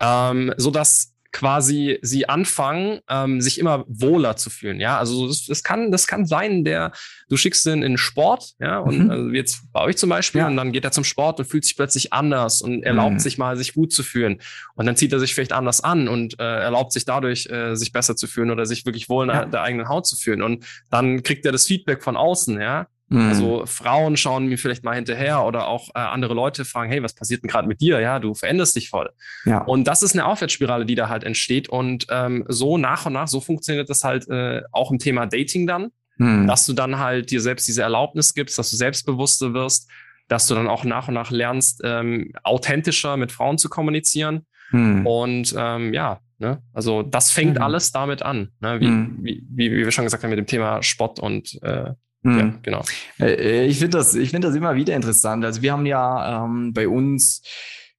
ja? 0.00 0.30
Ähm, 0.30 0.54
so 0.56 0.70
dass 0.70 1.14
quasi 1.34 1.98
sie 2.00 2.28
anfangen, 2.28 3.00
ähm, 3.10 3.40
sich 3.40 3.58
immer 3.58 3.84
wohler 3.88 4.36
zu 4.36 4.50
fühlen. 4.50 4.78
Ja, 4.78 4.98
also 4.98 5.26
das, 5.26 5.44
das, 5.46 5.64
kann, 5.64 5.90
das 5.90 6.06
kann 6.06 6.26
sein, 6.26 6.62
der, 6.62 6.92
du 7.28 7.36
schickst 7.36 7.66
den 7.66 7.82
in 7.82 7.98
Sport, 7.98 8.52
ja, 8.60 8.78
und 8.78 9.06
mhm. 9.06 9.10
also 9.10 9.28
jetzt 9.30 9.64
bei 9.72 9.80
euch 9.80 9.96
zum 9.96 10.10
Beispiel, 10.10 10.42
ja. 10.42 10.46
und 10.46 10.56
dann 10.56 10.70
geht 10.70 10.84
er 10.84 10.92
zum 10.92 11.02
Sport 11.02 11.40
und 11.40 11.46
fühlt 11.46 11.64
sich 11.64 11.74
plötzlich 11.74 12.12
anders 12.12 12.62
und 12.62 12.84
erlaubt 12.84 13.14
mhm. 13.14 13.18
sich 13.18 13.36
mal, 13.36 13.56
sich 13.56 13.74
gut 13.74 13.92
zu 13.92 14.04
fühlen. 14.04 14.40
Und 14.76 14.86
dann 14.86 14.96
zieht 14.96 15.12
er 15.12 15.18
sich 15.18 15.34
vielleicht 15.34 15.52
anders 15.52 15.82
an 15.82 16.06
und 16.06 16.38
äh, 16.38 16.60
erlaubt 16.60 16.92
sich 16.92 17.04
dadurch, 17.04 17.46
äh, 17.46 17.74
sich 17.74 17.90
besser 17.90 18.14
zu 18.14 18.28
fühlen 18.28 18.52
oder 18.52 18.64
sich 18.64 18.86
wirklich 18.86 19.08
wohl 19.08 19.28
in 19.28 19.34
ja. 19.34 19.44
der 19.44 19.62
eigenen 19.62 19.88
Haut 19.88 20.06
zu 20.06 20.14
fühlen. 20.16 20.40
Und 20.40 20.64
dann 20.88 21.24
kriegt 21.24 21.44
er 21.44 21.50
das 21.52 21.66
Feedback 21.66 22.04
von 22.04 22.16
außen, 22.16 22.60
ja. 22.60 22.86
Mhm. 23.14 23.28
Also 23.28 23.62
Frauen 23.66 24.16
schauen 24.16 24.46
mir 24.46 24.58
vielleicht 24.58 24.82
mal 24.82 24.96
hinterher 24.96 25.44
oder 25.44 25.68
auch 25.68 25.90
äh, 25.90 26.00
andere 26.00 26.34
Leute 26.34 26.64
fragen, 26.64 26.90
hey, 26.90 27.02
was 27.02 27.14
passiert 27.14 27.42
denn 27.42 27.48
gerade 27.48 27.68
mit 27.68 27.80
dir? 27.80 28.00
Ja, 28.00 28.18
du 28.18 28.34
veränderst 28.34 28.74
dich 28.74 28.88
voll. 28.88 29.10
Ja. 29.44 29.62
Und 29.62 29.84
das 29.84 30.02
ist 30.02 30.14
eine 30.14 30.26
Aufwärtsspirale, 30.26 30.84
die 30.84 30.96
da 30.96 31.08
halt 31.08 31.22
entsteht. 31.22 31.68
Und 31.68 32.06
ähm, 32.10 32.44
so 32.48 32.76
nach 32.76 33.06
und 33.06 33.12
nach, 33.12 33.28
so 33.28 33.40
funktioniert 33.40 33.88
das 33.88 34.02
halt 34.02 34.28
äh, 34.28 34.62
auch 34.72 34.90
im 34.90 34.98
Thema 34.98 35.26
Dating 35.26 35.66
dann, 35.66 35.90
mhm. 36.16 36.48
dass 36.48 36.66
du 36.66 36.72
dann 36.72 36.98
halt 36.98 37.30
dir 37.30 37.40
selbst 37.40 37.68
diese 37.68 37.82
Erlaubnis 37.82 38.34
gibst, 38.34 38.58
dass 38.58 38.70
du 38.70 38.76
selbstbewusster 38.76 39.54
wirst, 39.54 39.88
dass 40.26 40.48
du 40.48 40.54
dann 40.56 40.66
auch 40.66 40.82
nach 40.84 41.06
und 41.06 41.14
nach 41.14 41.30
lernst, 41.30 41.82
ähm, 41.84 42.32
authentischer 42.42 43.16
mit 43.16 43.30
Frauen 43.30 43.58
zu 43.58 43.68
kommunizieren. 43.68 44.44
Mhm. 44.72 45.06
Und 45.06 45.54
ähm, 45.56 45.94
ja, 45.94 46.18
ne? 46.38 46.60
also 46.72 47.02
das 47.02 47.30
fängt 47.30 47.56
mhm. 47.56 47.62
alles 47.62 47.92
damit 47.92 48.22
an, 48.22 48.48
ne? 48.58 48.80
wie, 48.80 48.88
mhm. 48.88 49.18
wie, 49.20 49.46
wie, 49.50 49.70
wie 49.70 49.84
wir 49.84 49.92
schon 49.92 50.04
gesagt 50.04 50.24
haben, 50.24 50.30
mit 50.30 50.38
dem 50.38 50.46
Thema 50.46 50.82
Spott 50.82 51.20
und 51.20 51.62
äh, 51.62 51.92
ja, 52.24 52.40
hm. 52.40 52.58
genau. 52.62 52.82
Äh, 53.18 53.34
äh, 53.34 53.66
ich 53.66 53.78
finde 53.78 53.98
das, 53.98 54.14
ich 54.14 54.30
finde 54.30 54.48
das 54.48 54.56
immer 54.56 54.74
wieder 54.74 54.94
interessant. 54.96 55.44
Also 55.44 55.62
wir 55.62 55.72
haben 55.72 55.86
ja 55.86 56.44
ähm, 56.44 56.72
bei 56.72 56.88
uns 56.88 57.42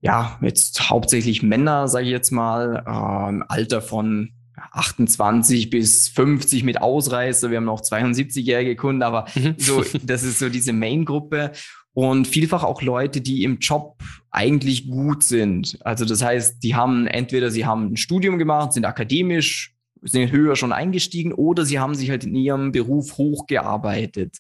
ja 0.02 0.38
jetzt 0.42 0.90
hauptsächlich 0.90 1.44
Männer, 1.44 1.88
sage 1.88 2.06
ich 2.06 2.12
jetzt 2.12 2.32
mal, 2.32 2.84
ähm, 2.88 3.44
Alter 3.48 3.82
von 3.82 4.32
28 4.72 5.70
bis 5.70 6.10
50 6.10 6.64
mit 6.64 6.82
Ausreißer. 6.82 7.52
Wir 7.52 7.58
haben 7.58 7.66
noch 7.66 7.82
72-jährige 7.82 8.76
Kunden, 8.76 9.04
aber 9.04 9.26
mhm. 9.36 9.56
so, 9.58 9.84
das 10.04 10.24
ist 10.24 10.40
so 10.40 10.50
diese 10.50 10.74
Main-Gruppe 10.74 11.52
und 11.94 12.28
vielfach 12.28 12.64
auch 12.64 12.82
Leute, 12.82 13.22
die 13.22 13.44
im 13.44 13.60
Job 13.60 14.02
eigentlich 14.32 14.90
gut 14.90 15.24
sind. 15.24 15.78
Also 15.82 16.04
das 16.06 16.24
heißt, 16.24 16.62
die 16.64 16.76
haben 16.76 17.08
entweder 17.08 17.52
sie 17.52 17.66
haben 17.66 17.94
ein 17.94 17.98
Studium 17.98 18.38
gemacht, 18.38 18.74
sind 18.74 18.86
akademisch 18.86 19.75
sind 20.06 20.32
höher 20.32 20.56
schon 20.56 20.72
eingestiegen 20.72 21.34
oder 21.34 21.66
sie 21.66 21.80
haben 21.80 21.96
sich 21.96 22.10
halt 22.10 22.24
in 22.24 22.36
ihrem 22.36 22.72
Beruf 22.72 23.18
hochgearbeitet. 23.18 24.38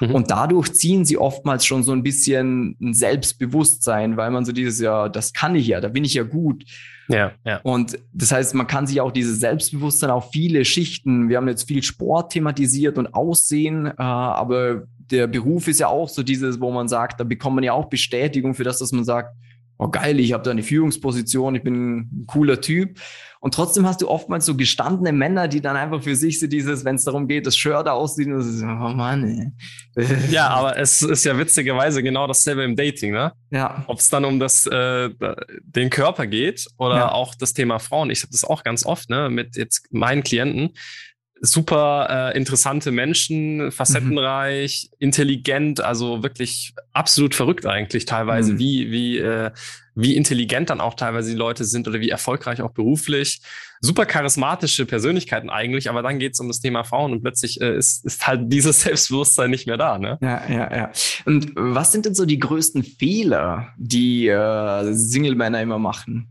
Mhm. 0.00 0.14
Und 0.14 0.30
dadurch 0.30 0.72
ziehen 0.74 1.04
sie 1.04 1.18
oftmals 1.18 1.64
schon 1.64 1.82
so 1.82 1.92
ein 1.92 2.02
bisschen 2.02 2.76
ein 2.80 2.94
Selbstbewusstsein, 2.94 4.16
weil 4.16 4.30
man 4.30 4.44
so 4.44 4.52
dieses, 4.52 4.80
ja, 4.80 5.08
das 5.08 5.32
kann 5.32 5.54
ich 5.54 5.68
ja, 5.68 5.80
da 5.80 5.88
bin 5.88 6.04
ich 6.04 6.14
ja 6.14 6.22
gut. 6.22 6.64
Ja, 7.08 7.32
ja. 7.44 7.60
Und 7.62 7.98
das 8.12 8.32
heißt, 8.32 8.54
man 8.54 8.66
kann 8.66 8.86
sich 8.86 9.00
auch 9.00 9.12
dieses 9.12 9.38
Selbstbewusstsein 9.38 10.10
auf 10.10 10.30
viele 10.32 10.64
Schichten, 10.64 11.28
wir 11.28 11.36
haben 11.36 11.48
jetzt 11.48 11.68
viel 11.68 11.82
Sport 11.82 12.32
thematisiert 12.32 12.98
und 12.98 13.14
Aussehen, 13.14 13.86
äh, 13.86 13.92
aber 13.98 14.82
der 15.10 15.28
Beruf 15.28 15.68
ist 15.68 15.80
ja 15.80 15.86
auch 15.86 16.08
so 16.08 16.22
dieses, 16.22 16.60
wo 16.60 16.70
man 16.72 16.88
sagt, 16.88 17.20
da 17.20 17.24
bekommt 17.24 17.56
man 17.56 17.64
ja 17.64 17.72
auch 17.72 17.88
Bestätigung 17.88 18.54
für 18.54 18.64
das, 18.64 18.78
dass 18.78 18.92
man 18.92 19.04
sagt, 19.04 19.36
oh 19.78 19.88
geil, 19.88 20.20
ich 20.20 20.32
habe 20.32 20.42
da 20.42 20.50
eine 20.50 20.62
Führungsposition, 20.62 21.54
ich 21.54 21.62
bin 21.62 21.96
ein 21.98 22.24
cooler 22.26 22.60
Typ. 22.60 22.98
Und 23.40 23.54
trotzdem 23.54 23.86
hast 23.86 24.00
du 24.02 24.08
oftmals 24.08 24.46
so 24.46 24.56
gestandene 24.56 25.12
Männer, 25.12 25.46
die 25.46 25.60
dann 25.60 25.76
einfach 25.76 26.02
für 26.02 26.16
sich 26.16 26.40
so 26.40 26.46
dieses, 26.46 26.84
wenn 26.84 26.96
es 26.96 27.04
darum 27.04 27.28
geht, 27.28 27.46
das 27.46 27.56
Shirt 27.56 27.86
aussehen, 27.86 28.32
und 28.32 28.42
so, 28.42 28.64
oh 28.64 28.68
Mann, 28.68 29.54
ey. 29.94 30.06
Ja, 30.30 30.48
aber 30.48 30.78
es 30.78 31.02
ist 31.02 31.24
ja 31.24 31.38
witzigerweise 31.38 32.02
genau 32.02 32.26
dasselbe 32.26 32.64
im 32.64 32.74
Dating, 32.74 33.12
ne? 33.12 33.32
Ja. 33.50 33.84
Ob 33.86 33.98
es 33.98 34.08
dann 34.08 34.24
um 34.24 34.40
das, 34.40 34.66
äh, 34.66 35.10
den 35.62 35.90
Körper 35.90 36.26
geht 36.26 36.66
oder 36.78 36.96
ja. 36.96 37.12
auch 37.12 37.34
das 37.34 37.52
Thema 37.52 37.78
Frauen. 37.78 38.10
Ich 38.10 38.22
habe 38.22 38.32
das 38.32 38.44
auch 38.44 38.64
ganz 38.64 38.84
oft, 38.84 39.10
ne, 39.10 39.28
mit 39.30 39.56
jetzt 39.56 39.86
meinen 39.92 40.22
Klienten 40.22 40.70
super 41.40 42.32
äh, 42.32 42.36
interessante 42.36 42.90
Menschen, 42.90 43.70
facettenreich, 43.70 44.88
mhm. 44.90 44.96
intelligent, 44.98 45.80
also 45.80 46.22
wirklich 46.22 46.74
absolut 46.92 47.34
verrückt 47.34 47.66
eigentlich 47.66 48.06
teilweise, 48.06 48.54
mhm. 48.54 48.58
wie, 48.58 48.90
wie, 48.90 49.18
äh, 49.18 49.50
wie 49.94 50.16
intelligent 50.16 50.70
dann 50.70 50.80
auch 50.80 50.94
teilweise 50.94 51.30
die 51.30 51.36
Leute 51.36 51.64
sind 51.64 51.88
oder 51.88 52.00
wie 52.00 52.10
erfolgreich 52.10 52.62
auch 52.62 52.72
beruflich. 52.72 53.40
Super 53.80 54.06
charismatische 54.06 54.86
Persönlichkeiten 54.86 55.50
eigentlich, 55.50 55.90
aber 55.90 56.02
dann 56.02 56.18
geht 56.18 56.32
es 56.32 56.40
um 56.40 56.48
das 56.48 56.60
Thema 56.60 56.84
Frauen 56.84 57.12
und 57.12 57.22
plötzlich 57.22 57.60
äh, 57.60 57.76
ist, 57.76 58.04
ist 58.04 58.26
halt 58.26 58.42
dieses 58.46 58.82
Selbstbewusstsein 58.82 59.50
nicht 59.50 59.66
mehr 59.66 59.76
da. 59.76 59.98
Ne? 59.98 60.18
Ja, 60.22 60.42
ja, 60.48 60.74
ja. 60.74 60.92
Und 61.26 61.52
was 61.54 61.92
sind 61.92 62.06
denn 62.06 62.14
so 62.14 62.24
die 62.24 62.38
größten 62.38 62.82
Fehler, 62.82 63.74
die 63.76 64.28
äh, 64.28 64.92
Single-Männer 64.92 65.60
immer 65.60 65.78
machen? 65.78 66.28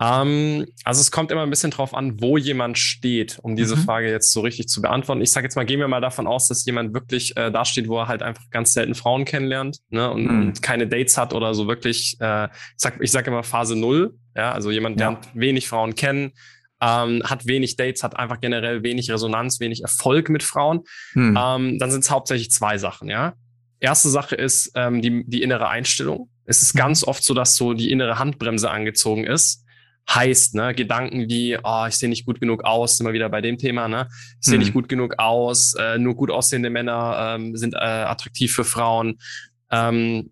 Ähm, 0.00 0.66
also 0.84 1.00
es 1.00 1.10
kommt 1.10 1.32
immer 1.32 1.42
ein 1.42 1.50
bisschen 1.50 1.72
drauf 1.72 1.92
an, 1.92 2.20
wo 2.20 2.36
jemand 2.36 2.78
steht, 2.78 3.38
um 3.42 3.56
diese 3.56 3.74
mhm. 3.74 3.80
Frage 3.80 4.10
jetzt 4.10 4.32
so 4.32 4.40
richtig 4.40 4.68
zu 4.68 4.80
beantworten. 4.80 5.20
Ich 5.20 5.32
sage 5.32 5.46
jetzt 5.46 5.56
mal, 5.56 5.66
gehen 5.66 5.80
wir 5.80 5.88
mal 5.88 6.00
davon 6.00 6.26
aus, 6.26 6.46
dass 6.46 6.64
jemand 6.64 6.94
wirklich 6.94 7.36
äh, 7.36 7.50
da 7.50 7.64
steht, 7.64 7.88
wo 7.88 7.98
er 7.98 8.08
halt 8.08 8.22
einfach 8.22 8.44
ganz 8.50 8.72
selten 8.72 8.94
Frauen 8.94 9.24
kennenlernt 9.24 9.78
ne, 9.90 10.10
und, 10.10 10.24
mhm. 10.24 10.40
und 10.40 10.62
keine 10.62 10.86
Dates 10.86 11.18
hat 11.18 11.34
oder 11.34 11.52
so 11.54 11.66
wirklich, 11.66 12.16
äh, 12.20 12.44
ich 12.46 12.50
sag, 12.76 13.02
ich 13.02 13.10
sag 13.10 13.26
immer 13.26 13.42
Phase 13.42 13.74
null, 13.74 14.14
ja, 14.36 14.52
also 14.52 14.70
jemand 14.70 15.00
ja. 15.00 15.10
lernt 15.10 15.28
wenig 15.34 15.66
Frauen 15.66 15.96
kennen, 15.96 16.32
ähm, 16.80 17.22
hat 17.24 17.46
wenig 17.46 17.74
Dates, 17.74 18.04
hat 18.04 18.16
einfach 18.16 18.40
generell 18.40 18.84
wenig 18.84 19.10
Resonanz, 19.10 19.58
wenig 19.58 19.82
Erfolg 19.82 20.28
mit 20.28 20.44
Frauen. 20.44 20.82
Mhm. 21.14 21.36
Ähm, 21.36 21.78
dann 21.80 21.90
sind 21.90 22.04
es 22.04 22.10
hauptsächlich 22.10 22.52
zwei 22.52 22.78
Sachen, 22.78 23.08
ja. 23.08 23.34
Erste 23.80 24.08
Sache 24.10 24.34
ist 24.36 24.72
ähm, 24.74 25.02
die, 25.02 25.24
die 25.26 25.42
innere 25.42 25.68
Einstellung. 25.68 26.30
Es 26.44 26.62
ist 26.62 26.74
mhm. 26.74 26.78
ganz 26.78 27.02
oft 27.02 27.22
so, 27.24 27.34
dass 27.34 27.56
so 27.56 27.74
die 27.74 27.90
innere 27.90 28.20
Handbremse 28.20 28.70
angezogen 28.70 29.24
ist 29.24 29.64
heißt, 30.08 30.54
ne? 30.54 30.74
Gedanken 30.74 31.28
wie, 31.28 31.58
oh, 31.62 31.84
ich 31.88 31.96
sehe 31.96 32.08
nicht 32.08 32.24
gut 32.24 32.40
genug 32.40 32.64
aus, 32.64 32.98
immer 33.00 33.12
wieder 33.12 33.28
bei 33.28 33.40
dem 33.40 33.58
Thema, 33.58 33.88
ne? 33.88 34.08
Ich 34.10 34.46
sehe 34.46 34.54
mhm. 34.54 34.60
nicht 34.60 34.72
gut 34.72 34.88
genug 34.88 35.18
aus, 35.18 35.74
äh, 35.74 35.98
nur 35.98 36.14
gut 36.14 36.30
aussehende 36.30 36.70
Männer 36.70 37.36
ähm, 37.36 37.56
sind 37.56 37.74
äh, 37.74 37.78
attraktiv 37.78 38.52
für 38.52 38.64
Frauen. 38.64 39.18
Ähm, 39.70 40.30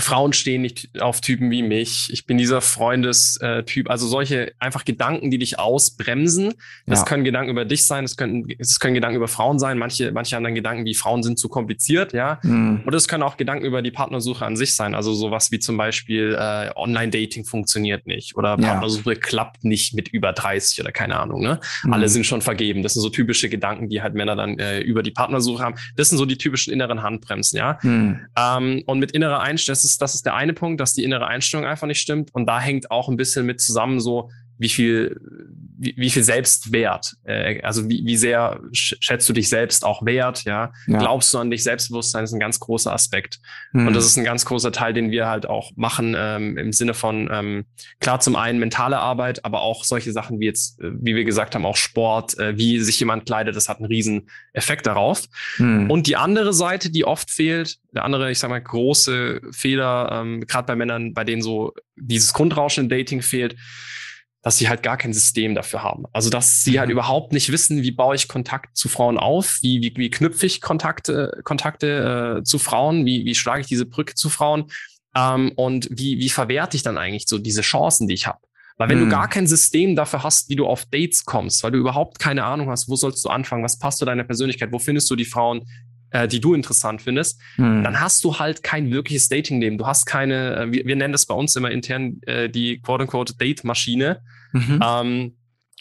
Frauen 0.00 0.32
stehen 0.32 0.62
nicht 0.62 1.00
auf 1.00 1.20
Typen 1.20 1.50
wie 1.50 1.62
mich. 1.62 2.08
Ich 2.10 2.26
bin 2.26 2.38
dieser 2.38 2.60
Freundestyp. 2.60 3.90
Also 3.90 4.08
solche 4.08 4.52
einfach 4.58 4.84
Gedanken, 4.84 5.30
die 5.30 5.38
dich 5.38 5.58
ausbremsen. 5.58 6.54
Das 6.86 7.00
ja. 7.00 7.04
können 7.04 7.24
Gedanken 7.24 7.50
über 7.50 7.64
dich 7.64 7.86
sein. 7.86 8.04
Das 8.04 8.16
können, 8.16 8.46
das 8.58 8.80
können 8.80 8.94
Gedanken 8.94 9.16
über 9.16 9.28
Frauen 9.28 9.58
sein. 9.58 9.78
Manche, 9.78 10.10
manche 10.12 10.36
anderen 10.36 10.54
Gedanken 10.54 10.84
wie 10.84 10.94
Frauen 10.94 11.22
sind 11.22 11.38
zu 11.38 11.48
kompliziert, 11.48 12.12
ja. 12.12 12.38
Mhm. 12.42 12.82
Oder 12.86 12.96
es 12.96 13.08
können 13.08 13.22
auch 13.22 13.36
Gedanken 13.36 13.64
über 13.64 13.82
die 13.82 13.90
Partnersuche 13.90 14.44
an 14.44 14.56
sich 14.56 14.74
sein. 14.74 14.94
Also 14.94 15.14
sowas 15.14 15.52
wie 15.52 15.58
zum 15.58 15.76
Beispiel 15.76 16.36
äh, 16.38 16.70
Online-Dating 16.74 17.44
funktioniert 17.44 18.06
nicht 18.06 18.36
oder 18.36 18.56
Partnersuche 18.56 19.12
ja. 19.12 19.20
klappt 19.20 19.64
nicht 19.64 19.94
mit 19.94 20.08
über 20.08 20.32
30 20.32 20.80
oder 20.80 20.92
keine 20.92 21.18
Ahnung. 21.18 21.42
Ne? 21.42 21.60
Mhm. 21.84 21.92
Alle 21.92 22.08
sind 22.08 22.26
schon 22.26 22.42
vergeben. 22.42 22.82
Das 22.82 22.94
sind 22.94 23.02
so 23.02 23.10
typische 23.10 23.48
Gedanken, 23.48 23.88
die 23.88 24.02
halt 24.02 24.14
Männer 24.14 24.36
dann 24.36 24.58
äh, 24.58 24.80
über 24.80 25.02
die 25.02 25.10
Partnersuche 25.10 25.62
haben. 25.62 25.76
Das 25.96 26.08
sind 26.08 26.18
so 26.18 26.26
die 26.26 26.38
typischen 26.38 26.72
inneren 26.72 27.02
Handbremsen, 27.02 27.58
ja. 27.58 27.78
Mhm. 27.82 28.20
Ähm, 28.36 28.82
und 28.86 28.98
mit 28.98 29.12
innerer 29.12 29.40
Einstellung 29.40 29.76
ist, 29.90 30.02
das 30.02 30.14
ist 30.14 30.26
der 30.26 30.34
eine 30.34 30.52
Punkt, 30.52 30.80
dass 30.80 30.94
die 30.94 31.04
innere 31.04 31.26
Einstellung 31.26 31.66
einfach 31.66 31.86
nicht 31.86 32.00
stimmt. 32.00 32.34
Und 32.34 32.46
da 32.46 32.60
hängt 32.60 32.90
auch 32.90 33.08
ein 33.08 33.16
bisschen 33.16 33.46
mit 33.46 33.60
zusammen 33.60 34.00
so, 34.00 34.30
wie 34.58 34.68
viel, 34.68 35.20
wie, 35.78 35.94
wie 35.96 36.10
viel 36.10 36.22
Selbstwert, 36.22 37.14
äh, 37.24 37.60
also 37.62 37.88
wie, 37.88 38.04
wie 38.04 38.16
sehr 38.16 38.60
schätzt 38.72 39.28
du 39.28 39.32
dich 39.32 39.48
selbst 39.48 39.84
auch 39.84 40.04
wert, 40.04 40.44
ja? 40.44 40.72
ja. 40.86 40.98
Glaubst 40.98 41.32
du 41.34 41.38
an 41.38 41.50
dich 41.50 41.62
Selbstbewusstsein 41.62 42.24
ist 42.24 42.32
ein 42.32 42.40
ganz 42.40 42.60
großer 42.60 42.92
Aspekt. 42.92 43.38
Mhm. 43.72 43.86
Und 43.86 43.94
das 43.94 44.06
ist 44.06 44.16
ein 44.16 44.24
ganz 44.24 44.44
großer 44.44 44.72
Teil, 44.72 44.94
den 44.94 45.10
wir 45.10 45.26
halt 45.26 45.46
auch 45.46 45.72
machen, 45.76 46.14
ähm, 46.18 46.56
im 46.56 46.72
Sinne 46.72 46.94
von, 46.94 47.28
ähm, 47.32 47.64
klar, 48.00 48.20
zum 48.20 48.36
einen 48.36 48.58
mentale 48.58 48.98
Arbeit, 48.98 49.44
aber 49.44 49.62
auch 49.62 49.84
solche 49.84 50.12
Sachen 50.12 50.40
wie 50.40 50.46
jetzt, 50.46 50.80
äh, 50.80 50.90
wie 50.92 51.14
wir 51.14 51.24
gesagt 51.24 51.54
haben, 51.54 51.66
auch 51.66 51.76
Sport, 51.76 52.38
äh, 52.38 52.56
wie 52.56 52.80
sich 52.80 52.98
jemand 52.98 53.26
kleidet, 53.26 53.56
das 53.56 53.68
hat 53.68 53.78
einen 53.78 53.86
riesen 53.86 54.28
Effekt 54.52 54.86
darauf. 54.86 55.24
Mhm. 55.58 55.90
Und 55.90 56.06
die 56.06 56.16
andere 56.16 56.52
Seite, 56.52 56.90
die 56.90 57.04
oft 57.04 57.30
fehlt, 57.30 57.78
der 57.92 58.04
andere, 58.04 58.30
ich 58.30 58.38
sag 58.38 58.50
mal, 58.50 58.60
große 58.60 59.40
Fehler, 59.52 60.10
ähm, 60.12 60.46
gerade 60.46 60.66
bei 60.66 60.76
Männern, 60.76 61.14
bei 61.14 61.24
denen 61.24 61.42
so 61.42 61.72
dieses 61.96 62.32
Grundrauschen 62.32 62.84
im 62.84 62.88
Dating 62.88 63.22
fehlt, 63.22 63.56
dass 64.46 64.58
sie 64.58 64.68
halt 64.68 64.84
gar 64.84 64.96
kein 64.96 65.12
System 65.12 65.56
dafür 65.56 65.82
haben. 65.82 66.04
Also 66.12 66.30
dass 66.30 66.62
sie 66.62 66.78
halt 66.78 66.86
mhm. 66.86 66.92
überhaupt 66.92 67.32
nicht 67.32 67.50
wissen, 67.50 67.82
wie 67.82 67.90
baue 67.90 68.14
ich 68.14 68.28
Kontakt 68.28 68.76
zu 68.76 68.88
Frauen 68.88 69.18
auf, 69.18 69.58
wie, 69.60 69.82
wie, 69.82 69.92
wie 69.96 70.08
knüpfe 70.08 70.46
ich 70.46 70.60
Kontakte, 70.60 71.40
Kontakte 71.42 72.38
äh, 72.38 72.44
zu 72.44 72.60
Frauen, 72.60 73.04
wie, 73.04 73.24
wie 73.24 73.34
schlage 73.34 73.62
ich 73.62 73.66
diese 73.66 73.86
Brücke 73.86 74.14
zu 74.14 74.28
Frauen 74.28 74.66
ähm, 75.16 75.50
und 75.56 75.88
wie, 75.90 76.20
wie 76.20 76.28
verwerte 76.28 76.76
ich 76.76 76.84
dann 76.84 76.96
eigentlich 76.96 77.24
so 77.26 77.38
diese 77.38 77.62
Chancen, 77.62 78.06
die 78.06 78.14
ich 78.14 78.28
habe. 78.28 78.38
Weil 78.76 78.88
wenn 78.88 79.00
mhm. 79.00 79.06
du 79.06 79.10
gar 79.10 79.28
kein 79.28 79.48
System 79.48 79.96
dafür 79.96 80.22
hast, 80.22 80.48
wie 80.48 80.54
du 80.54 80.68
auf 80.68 80.84
Dates 80.84 81.24
kommst, 81.24 81.64
weil 81.64 81.72
du 81.72 81.78
überhaupt 81.78 82.20
keine 82.20 82.44
Ahnung 82.44 82.70
hast, 82.70 82.88
wo 82.88 82.94
sollst 82.94 83.24
du 83.24 83.30
anfangen, 83.30 83.64
was 83.64 83.80
passt 83.80 83.98
zu 83.98 84.04
deiner 84.04 84.22
Persönlichkeit, 84.22 84.70
wo 84.70 84.78
findest 84.78 85.10
du 85.10 85.16
die 85.16 85.24
Frauen, 85.24 85.66
äh, 86.10 86.28
die 86.28 86.40
du 86.40 86.54
interessant 86.54 87.02
findest, 87.02 87.40
hm. 87.56 87.82
dann 87.84 88.00
hast 88.00 88.24
du 88.24 88.38
halt 88.38 88.62
kein 88.62 88.90
wirkliches 88.90 89.28
Dating-Leben. 89.28 89.78
Du 89.78 89.86
hast 89.86 90.06
keine, 90.06 90.56
äh, 90.56 90.72
wir, 90.72 90.86
wir 90.86 90.96
nennen 90.96 91.12
das 91.12 91.26
bei 91.26 91.34
uns 91.34 91.56
immer 91.56 91.70
intern 91.70 92.20
äh, 92.22 92.48
die 92.48 92.80
quote-unquote 92.80 93.36
Date-Maschine. 93.36 94.20
Mhm. 94.52 94.80
Ähm, 94.84 95.36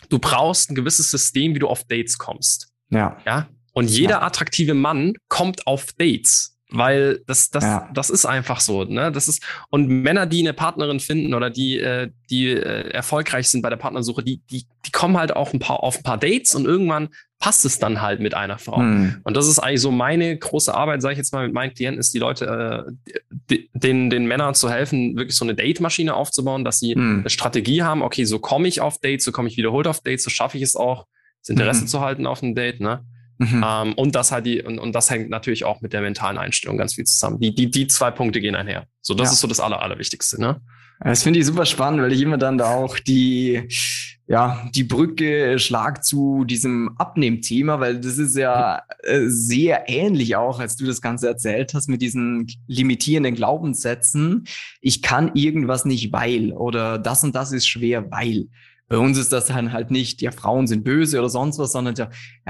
du 0.10 0.20
brauchst 0.20 0.72
ein 0.72 0.76
gewisses 0.76 1.12
System, 1.12 1.56
wie 1.56 1.60
du 1.60 1.68
auf 1.68 1.84
Dates 1.84 2.18
kommst. 2.18 2.72
Ja. 2.90 3.18
Ja. 3.26 3.48
Und 3.74 3.90
jeder 3.90 4.16
ja. 4.16 4.22
attraktive 4.22 4.74
Mann 4.74 5.14
kommt 5.28 5.68
auf 5.68 5.88
Dates 5.98 6.56
weil 6.70 7.22
das 7.28 7.50
das 7.52 7.64
ja. 7.64 7.90
das 7.94 8.10
ist 8.10 8.26
einfach 8.26 8.60
so 8.60 8.84
ne 8.84 9.12
das 9.12 9.28
ist 9.28 9.44
und 9.70 9.88
Männer 9.88 10.26
die 10.26 10.40
eine 10.40 10.54
Partnerin 10.54 11.00
finden 11.00 11.34
oder 11.34 11.50
die 11.50 11.80
äh, 11.80 12.10
die 12.30 12.50
äh, 12.50 12.90
erfolgreich 12.90 13.48
sind 13.50 13.62
bei 13.62 13.70
der 13.70 13.78
Partnersuche 13.78 14.24
die 14.24 14.42
die 14.50 14.66
die 14.86 14.92
kommen 14.92 15.18
halt 15.18 15.36
auch 15.36 15.54
ein 15.54 15.60
paar 15.60 15.84
auf 15.84 15.98
ein 15.98 16.04
paar 16.04 16.18
Dates 16.18 16.56
und 16.56 16.66
irgendwann 16.66 17.10
passt 17.40 17.66
es 17.66 17.80
dann 17.80 18.02
halt 18.02 18.20
mit 18.20 18.34
einer 18.34 18.58
Frau. 18.58 18.78
Hm. 18.78 19.22
Und 19.24 19.38
das 19.38 19.48
ist 19.48 19.60
eigentlich 19.60 19.82
so 19.82 19.92
meine 19.92 20.38
große 20.38 20.74
Arbeit, 20.74 21.02
sage 21.02 21.14
ich 21.14 21.18
jetzt 21.18 21.34
mal 21.34 21.46
mit 21.46 21.54
meinen 21.54 21.74
Klienten, 21.74 22.00
ist 22.00 22.14
die 22.14 22.20
Leute, 22.20 22.88
äh, 23.50 23.58
den, 23.74 24.10
den 24.10 24.26
Männern 24.26 24.56
zu 24.56 24.70
helfen, 24.70 25.16
wirklich 25.16 25.36
so 25.36 25.46
eine 25.46 25.54
Date-Maschine 25.54 26.14
aufzubauen, 26.14 26.64
dass 26.64 26.80
sie 26.80 26.96
hm. 26.96 27.20
eine 27.20 27.30
Strategie 27.30 27.84
haben, 27.84 28.02
okay, 28.02 28.26
so 28.26 28.40
komme 28.40 28.68
ich 28.68 28.82
auf 28.82 29.00
Dates, 29.00 29.26
so 29.26 29.32
komme 29.32 29.48
ich 29.48 29.58
wiederholt 29.58 29.88
auf 29.88 30.02
Dates, 30.02 30.24
so 30.24 30.30
schaffe 30.30 30.58
ich 30.58 30.64
es 30.64 30.76
auch, 30.76 31.06
das 31.42 31.50
Interesse 31.50 31.82
mhm. 31.82 31.88
zu 31.88 32.02
halten 32.02 32.26
auf 32.26 32.42
einem 32.42 32.56
Date, 32.56 32.80
ne? 32.82 33.06
Mhm. 33.38 33.66
Ähm, 33.68 33.94
und 33.94 34.16
das 34.16 34.32
halt 34.32 34.46
die, 34.46 34.62
und, 34.64 34.80
und 34.80 34.94
das 34.94 35.10
hängt 35.10 35.30
natürlich 35.30 35.66
auch 35.66 35.82
mit 35.82 35.94
der 35.94 36.02
mentalen 36.02 36.38
Einstellung 36.38 36.78
ganz 36.78 36.96
viel 36.96 37.04
zusammen. 37.04 37.40
Die, 37.40 37.54
die, 37.54 37.70
die 37.70 37.88
zwei 37.88 38.10
Punkte 38.10 38.40
gehen 38.40 38.56
einher. 38.56 38.88
So, 39.02 39.14
das 39.14 39.28
ja. 39.28 39.34
ist 39.34 39.42
so 39.42 39.48
das 39.48 39.60
Aller, 39.60 39.82
Allerwichtigste, 39.82 40.40
ne? 40.40 40.62
Das 41.02 41.24
finde 41.24 41.40
ich 41.40 41.46
super 41.46 41.66
spannend, 41.66 42.02
weil 42.02 42.14
ich 42.14 42.22
immer 42.22 42.38
dann 42.38 42.58
da 42.58 42.74
auch 42.74 42.98
die, 43.00 43.68
ja, 44.28 44.68
die 44.74 44.84
Brücke 44.84 45.60
schlag 45.60 46.04
zu 46.04 46.46
diesem 46.46 46.96
Abnehmthema, 46.98 47.80
weil 47.80 48.00
das 48.00 48.18
ist 48.18 48.36
ja 48.36 48.82
äh, 49.04 49.26
sehr 49.28 49.88
ähnlich 49.88 50.36
auch, 50.36 50.60
als 50.60 50.76
du 50.76 50.86
das 50.86 51.00
Ganze 51.02 51.28
erzählt 51.28 51.76
hast 51.76 51.90
mit 51.90 52.02
diesen 52.02 52.48
limitierenden 52.66 53.36
Glaubenssätzen. 53.36 54.48
Ich 54.82 55.04
kann 55.04 55.32
irgendwas 55.36 55.86
nicht, 55.86 56.12
weil 56.12 56.54
oder 56.54 56.98
das 56.98 57.24
und 57.24 57.36
das 57.36 57.52
ist 57.52 57.68
schwer, 57.68 58.10
weil. 58.12 58.48
Bei 58.88 59.00
uns 59.00 59.18
ist 59.18 59.34
das 59.34 59.48
dann 59.48 59.74
halt 59.74 59.90
nicht, 59.90 60.22
ja, 60.22 60.30
Frauen 60.30 60.68
sind 60.68 60.84
böse 60.84 61.18
oder 61.18 61.30
sonst 61.30 61.58
was, 61.58 61.72
sondern 61.72 61.96
ja, 61.96 62.10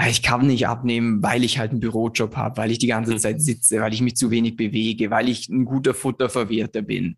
ich 0.09 0.21
kann 0.21 0.47
nicht 0.47 0.67
abnehmen, 0.67 1.23
weil 1.23 1.45
ich 1.45 1.59
halt 1.59 1.71
einen 1.71 1.79
Bürojob 1.79 2.35
habe, 2.35 2.57
weil 2.57 2.71
ich 2.71 2.77
die 2.77 2.87
ganze 2.87 3.13
mhm. 3.13 3.19
Zeit 3.19 3.41
sitze, 3.41 3.79
weil 3.79 3.93
ich 3.93 4.01
mich 4.01 4.17
zu 4.17 4.31
wenig 4.31 4.57
bewege, 4.57 5.09
weil 5.11 5.29
ich 5.29 5.47
ein 5.47 5.63
guter 5.63 5.93
Futterverwerter 5.93 6.81
bin. 6.81 7.15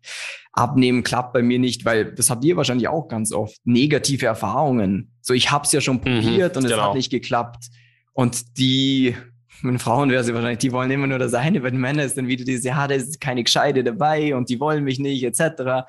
Abnehmen 0.52 1.02
klappt 1.02 1.32
bei 1.32 1.42
mir 1.42 1.58
nicht, 1.58 1.84
weil 1.84 2.14
das 2.14 2.30
habt 2.30 2.44
ihr 2.44 2.56
wahrscheinlich 2.56 2.86
auch 2.86 3.08
ganz 3.08 3.32
oft. 3.32 3.58
Negative 3.64 4.26
Erfahrungen. 4.26 5.10
So, 5.20 5.34
ich 5.34 5.50
habe 5.50 5.64
es 5.64 5.72
ja 5.72 5.80
schon 5.80 5.96
mhm, 5.96 6.02
probiert 6.02 6.54
mhm, 6.54 6.58
und 6.58 6.64
es 6.66 6.70
genau. 6.70 6.84
hat 6.84 6.94
nicht 6.94 7.10
geklappt. 7.10 7.66
Und 8.12 8.56
die, 8.58 9.16
mit 9.62 9.82
Frauen 9.82 10.10
wäre 10.10 10.22
sie 10.22 10.32
wahrscheinlich, 10.32 10.58
die 10.58 10.72
wollen 10.72 10.90
immer 10.92 11.08
nur 11.08 11.18
das 11.18 11.34
eine, 11.34 11.60
bei 11.60 11.70
den 11.70 11.80
Männern 11.80 12.06
ist 12.06 12.16
dann 12.16 12.28
wieder 12.28 12.44
dieses, 12.44 12.64
ja, 12.64 12.86
da 12.86 12.94
ist 12.94 13.20
keine 13.20 13.42
Gescheite 13.42 13.82
dabei 13.82 14.36
und 14.36 14.48
die 14.48 14.60
wollen 14.60 14.84
mich 14.84 15.00
nicht, 15.00 15.24
etc. 15.24 15.88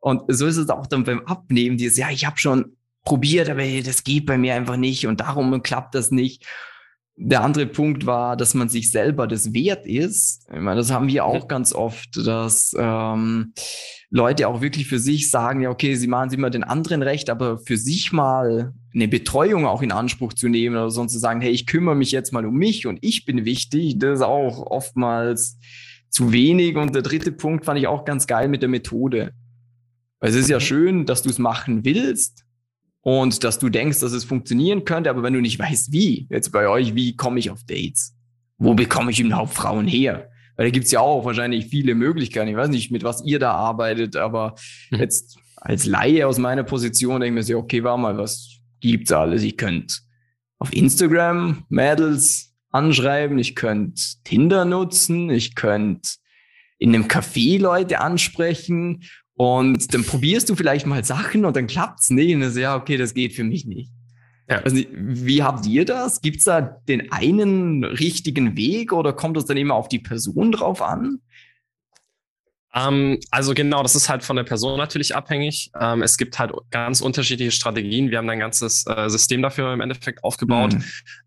Und 0.00 0.22
so 0.28 0.46
ist 0.46 0.56
es 0.56 0.68
auch 0.70 0.86
dann 0.86 1.04
beim 1.04 1.20
Abnehmen, 1.20 1.76
dieses, 1.76 1.98
ja, 1.98 2.10
ich 2.10 2.24
habe 2.26 2.38
schon 2.38 2.76
probiert, 3.04 3.48
aber 3.48 3.62
das 3.84 4.04
geht 4.04 4.26
bei 4.26 4.38
mir 4.38 4.54
einfach 4.54 4.76
nicht 4.76 5.06
und 5.06 5.20
darum 5.20 5.62
klappt 5.62 5.94
das 5.94 6.10
nicht. 6.10 6.44
Der 7.16 7.42
andere 7.42 7.66
Punkt 7.66 8.06
war, 8.06 8.34
dass 8.36 8.54
man 8.54 8.70
sich 8.70 8.90
selber 8.90 9.26
das 9.26 9.52
wert 9.52 9.86
ist. 9.86 10.46
Ich 10.48 10.60
meine, 10.60 10.76
das 10.76 10.90
haben 10.90 11.08
wir 11.08 11.26
auch 11.26 11.48
ganz 11.48 11.74
oft, 11.74 12.16
dass 12.16 12.74
ähm, 12.78 13.52
Leute 14.08 14.48
auch 14.48 14.62
wirklich 14.62 14.88
für 14.88 14.98
sich 14.98 15.30
sagen, 15.30 15.60
ja, 15.60 15.68
okay, 15.68 15.94
sie 15.96 16.06
machen 16.06 16.28
es 16.28 16.34
immer 16.34 16.48
den 16.48 16.64
anderen 16.64 17.02
recht, 17.02 17.28
aber 17.28 17.58
für 17.58 17.76
sich 17.76 18.12
mal 18.12 18.72
eine 18.94 19.06
Betreuung 19.06 19.66
auch 19.66 19.82
in 19.82 19.92
Anspruch 19.92 20.32
zu 20.32 20.48
nehmen 20.48 20.76
oder 20.76 20.90
sonst 20.90 21.12
zu 21.12 21.18
sagen, 21.18 21.42
hey, 21.42 21.50
ich 21.50 21.66
kümmere 21.66 21.94
mich 21.94 22.10
jetzt 22.10 22.32
mal 22.32 22.46
um 22.46 22.54
mich 22.54 22.86
und 22.86 22.98
ich 23.02 23.26
bin 23.26 23.44
wichtig, 23.44 23.98
das 23.98 24.20
ist 24.20 24.24
auch 24.24 24.66
oftmals 24.66 25.58
zu 26.08 26.32
wenig. 26.32 26.76
Und 26.76 26.94
der 26.94 27.02
dritte 27.02 27.32
Punkt 27.32 27.66
fand 27.66 27.78
ich 27.78 27.86
auch 27.86 28.04
ganz 28.04 28.26
geil 28.26 28.48
mit 28.48 28.62
der 28.62 28.68
Methode. 28.68 29.32
Weil 30.20 30.30
es 30.30 30.36
ist 30.36 30.50
ja 30.50 30.58
mhm. 30.58 30.62
schön, 30.62 31.06
dass 31.06 31.22
du 31.22 31.30
es 31.30 31.38
machen 31.38 31.84
willst 31.84 32.44
und 33.02 33.42
dass 33.42 33.58
du 33.58 33.68
denkst, 33.68 34.00
dass 34.00 34.12
es 34.12 34.24
funktionieren 34.24 34.84
könnte, 34.84 35.10
aber 35.10 35.22
wenn 35.22 35.32
du 35.32 35.40
nicht 35.40 35.58
weißt, 35.58 35.92
wie, 35.92 36.26
jetzt 36.30 36.52
bei 36.52 36.68
euch, 36.68 36.94
wie 36.94 37.16
komme 37.16 37.38
ich 37.38 37.50
auf 37.50 37.64
Dates? 37.64 38.14
Wo 38.58 38.74
bekomme 38.74 39.10
ich 39.10 39.20
überhaupt 39.20 39.54
Frauen 39.54 39.86
her? 39.86 40.28
Weil 40.56 40.66
da 40.66 40.70
gibt's 40.70 40.90
ja 40.90 41.00
auch 41.00 41.24
wahrscheinlich 41.24 41.66
viele 41.66 41.94
Möglichkeiten. 41.94 42.48
Ich 42.48 42.56
weiß 42.56 42.68
nicht, 42.68 42.90
mit 42.90 43.02
was 43.02 43.24
ihr 43.24 43.38
da 43.38 43.52
arbeitet, 43.52 44.16
aber 44.16 44.54
mhm. 44.90 44.98
jetzt 44.98 45.38
als 45.56 45.86
Laie 45.86 46.26
aus 46.26 46.38
meiner 46.38 46.64
Position 46.64 47.20
denke 47.20 47.40
ich 47.40 47.48
mir 47.48 47.54
so, 47.54 47.58
okay, 47.58 47.82
warte 47.82 48.02
mal, 48.02 48.18
was 48.18 48.60
gibt's 48.80 49.12
alles? 49.12 49.42
Ich 49.42 49.56
könnte 49.56 49.96
auf 50.58 50.74
Instagram 50.74 51.64
Mädels 51.70 52.54
anschreiben, 52.70 53.38
ich 53.38 53.56
könnte 53.56 54.02
Tinder 54.24 54.66
nutzen, 54.66 55.30
ich 55.30 55.54
könnte 55.54 56.10
in 56.78 56.94
einem 56.94 57.04
Café 57.04 57.58
Leute 57.58 58.00
ansprechen 58.00 59.04
und 59.40 59.94
dann 59.94 60.04
probierst 60.04 60.50
du 60.50 60.54
vielleicht 60.54 60.84
mal 60.84 61.02
Sachen 61.02 61.46
und 61.46 61.56
dann 61.56 61.66
klappt's 61.66 62.10
nicht. 62.10 62.34
Und 62.34 62.42
dann 62.42 62.52
so, 62.52 62.60
ja, 62.60 62.76
okay, 62.76 62.98
das 62.98 63.14
geht 63.14 63.32
für 63.32 63.42
mich 63.42 63.64
nicht. 63.64 63.90
Ja. 64.50 64.58
Also, 64.58 64.84
wie 64.92 65.42
habt 65.42 65.64
ihr 65.64 65.86
das? 65.86 66.20
Gibt's 66.20 66.44
da 66.44 66.60
den 66.60 67.10
einen 67.10 67.82
richtigen 67.82 68.54
Weg 68.58 68.92
oder 68.92 69.14
kommt 69.14 69.38
es 69.38 69.46
dann 69.46 69.56
immer 69.56 69.76
auf 69.76 69.88
die 69.88 69.98
Person 69.98 70.52
drauf 70.52 70.82
an? 70.82 71.20
Ähm, 72.74 73.18
also 73.30 73.54
genau, 73.54 73.82
das 73.82 73.94
ist 73.94 74.10
halt 74.10 74.24
von 74.24 74.36
der 74.36 74.44
Person 74.44 74.76
natürlich 74.76 75.16
abhängig. 75.16 75.70
Ähm, 75.80 76.02
es 76.02 76.18
gibt 76.18 76.38
halt 76.38 76.52
ganz 76.70 77.00
unterschiedliche 77.00 77.50
Strategien. 77.50 78.10
Wir 78.10 78.18
haben 78.18 78.28
ein 78.28 78.40
ganzes 78.40 78.86
äh, 78.86 79.08
System 79.08 79.40
dafür 79.40 79.72
im 79.72 79.80
Endeffekt 79.80 80.22
aufgebaut. 80.22 80.74
Mhm. 80.74 80.84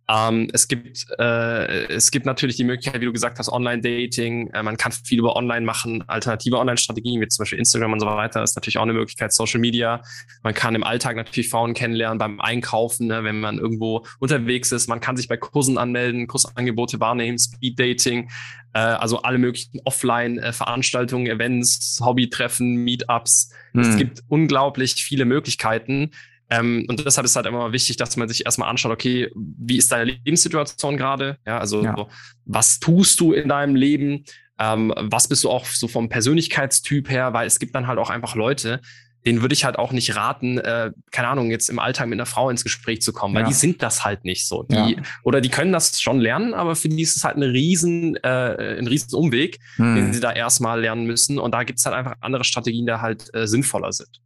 Ähm, 0.09 0.49
es 0.51 0.67
gibt 0.67 1.05
äh, 1.17 1.85
es 1.85 2.11
gibt 2.11 2.25
natürlich 2.25 2.57
die 2.57 2.65
Möglichkeit, 2.65 2.99
wie 3.01 3.05
du 3.05 3.13
gesagt 3.13 3.39
hast, 3.39 3.49
Online-Dating. 3.49 4.49
Äh, 4.49 4.63
man 4.63 4.75
kann 4.75 4.91
viel 4.91 5.19
über 5.19 5.35
Online 5.35 5.65
machen, 5.65 6.03
alternative 6.07 6.57
Online-Strategien 6.57 7.21
wie 7.21 7.27
zum 7.27 7.43
Beispiel 7.43 7.59
Instagram 7.59 7.93
und 7.93 7.99
so 8.01 8.05
weiter. 8.05 8.43
Ist 8.43 8.55
natürlich 8.55 8.77
auch 8.77 8.83
eine 8.83 8.93
Möglichkeit. 8.93 9.33
Social 9.33 9.61
Media. 9.61 10.01
Man 10.43 10.53
kann 10.53 10.75
im 10.75 10.83
Alltag 10.83 11.15
natürlich 11.15 11.49
Frauen 11.49 11.73
kennenlernen 11.73 12.17
beim 12.17 12.41
Einkaufen, 12.41 13.07
ne, 13.07 13.23
wenn 13.23 13.39
man 13.39 13.57
irgendwo 13.57 14.05
unterwegs 14.19 14.71
ist. 14.73 14.89
Man 14.89 14.99
kann 14.99 15.15
sich 15.15 15.27
bei 15.29 15.37
Kursen 15.37 15.77
anmelden, 15.77 16.27
Kursangebote 16.27 16.99
wahrnehmen, 16.99 17.39
Speed-Dating. 17.39 18.29
Äh, 18.73 18.79
also 18.79 19.21
alle 19.21 19.37
möglichen 19.37 19.79
Offline-Veranstaltungen, 19.85 21.27
Events, 21.27 21.99
Hobbytreffen, 22.03 22.75
Meetups. 22.75 23.51
Hm. 23.71 23.81
Es 23.81 23.97
gibt 23.97 24.23
unglaublich 24.27 24.95
viele 24.95 25.25
Möglichkeiten. 25.25 26.11
Ähm, 26.53 26.85
und 26.87 27.03
deshalb 27.05 27.25
ist 27.25 27.35
halt 27.35 27.45
immer 27.45 27.71
wichtig, 27.71 27.97
dass 27.97 28.15
man 28.17 28.27
sich 28.27 28.45
erstmal 28.45 28.69
anschaut, 28.69 28.91
okay, 28.91 29.31
wie 29.35 29.77
ist 29.77 29.91
deine 29.91 30.11
Lebenssituation 30.11 30.97
gerade? 30.97 31.37
Ja, 31.45 31.57
also 31.57 31.83
ja. 31.83 32.07
was 32.45 32.79
tust 32.79 33.19
du 33.19 33.33
in 33.33 33.49
deinem 33.49 33.75
Leben? 33.75 34.25
Ähm, 34.59 34.93
was 34.95 35.27
bist 35.27 35.43
du 35.43 35.49
auch 35.49 35.65
so 35.65 35.87
vom 35.87 36.09
Persönlichkeitstyp 36.09 37.09
her? 37.09 37.33
Weil 37.33 37.47
es 37.47 37.59
gibt 37.59 37.73
dann 37.73 37.87
halt 37.87 37.97
auch 37.97 38.09
einfach 38.09 38.35
Leute, 38.35 38.81
denen 39.25 39.41
würde 39.41 39.53
ich 39.53 39.63
halt 39.65 39.79
auch 39.79 39.91
nicht 39.93 40.15
raten, 40.15 40.57
äh, 40.57 40.91
keine 41.11 41.29
Ahnung, 41.29 41.49
jetzt 41.49 41.69
im 41.69 41.79
Alltag 41.79 42.07
mit 42.07 42.17
einer 42.17 42.25
Frau 42.25 42.49
ins 42.49 42.63
Gespräch 42.63 43.01
zu 43.01 43.13
kommen, 43.13 43.33
weil 43.33 43.43
ja. 43.43 43.47
die 43.47 43.53
sind 43.53 43.81
das 43.81 44.03
halt 44.03 44.25
nicht 44.25 44.47
so. 44.47 44.63
Die, 44.63 44.75
ja. 44.75 45.01
Oder 45.23 45.39
die 45.41 45.49
können 45.49 45.71
das 45.71 46.01
schon 46.01 46.19
lernen, 46.19 46.53
aber 46.53 46.75
für 46.75 46.89
die 46.89 47.01
ist 47.01 47.15
es 47.15 47.23
halt 47.23 47.37
eine 47.37 47.47
riesen, 47.47 48.15
äh, 48.17 48.77
ein 48.77 48.87
riesen 48.87 49.15
Umweg, 49.15 49.59
hm. 49.77 49.95
den 49.95 50.13
sie 50.13 50.19
da 50.19 50.31
erstmal 50.31 50.81
lernen 50.81 51.05
müssen. 51.05 51.39
Und 51.39 51.53
da 51.53 51.63
gibt 51.63 51.79
es 51.79 51.85
halt 51.85 51.95
einfach 51.95 52.15
andere 52.19 52.43
Strategien, 52.43 52.85
die 52.85 52.93
halt 52.93 53.33
äh, 53.33 53.47
sinnvoller 53.47 53.93
sind. 53.93 54.19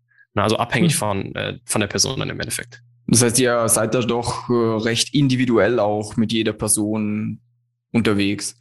Also 0.43 0.57
abhängig 0.57 0.93
hm. 0.93 0.99
von, 0.99 1.35
äh, 1.35 1.59
von 1.65 1.81
der 1.81 1.87
Person 1.87 2.19
dann 2.19 2.29
im 2.29 2.39
Endeffekt. 2.39 2.81
Das 3.07 3.21
heißt, 3.21 3.39
ihr 3.39 3.69
seid 3.69 3.93
da 3.93 4.01
doch 4.01 4.49
äh, 4.49 4.53
recht 4.53 5.13
individuell 5.13 5.79
auch 5.79 6.17
mit 6.17 6.33
jeder 6.33 6.53
Person 6.53 7.39
unterwegs. 7.91 8.59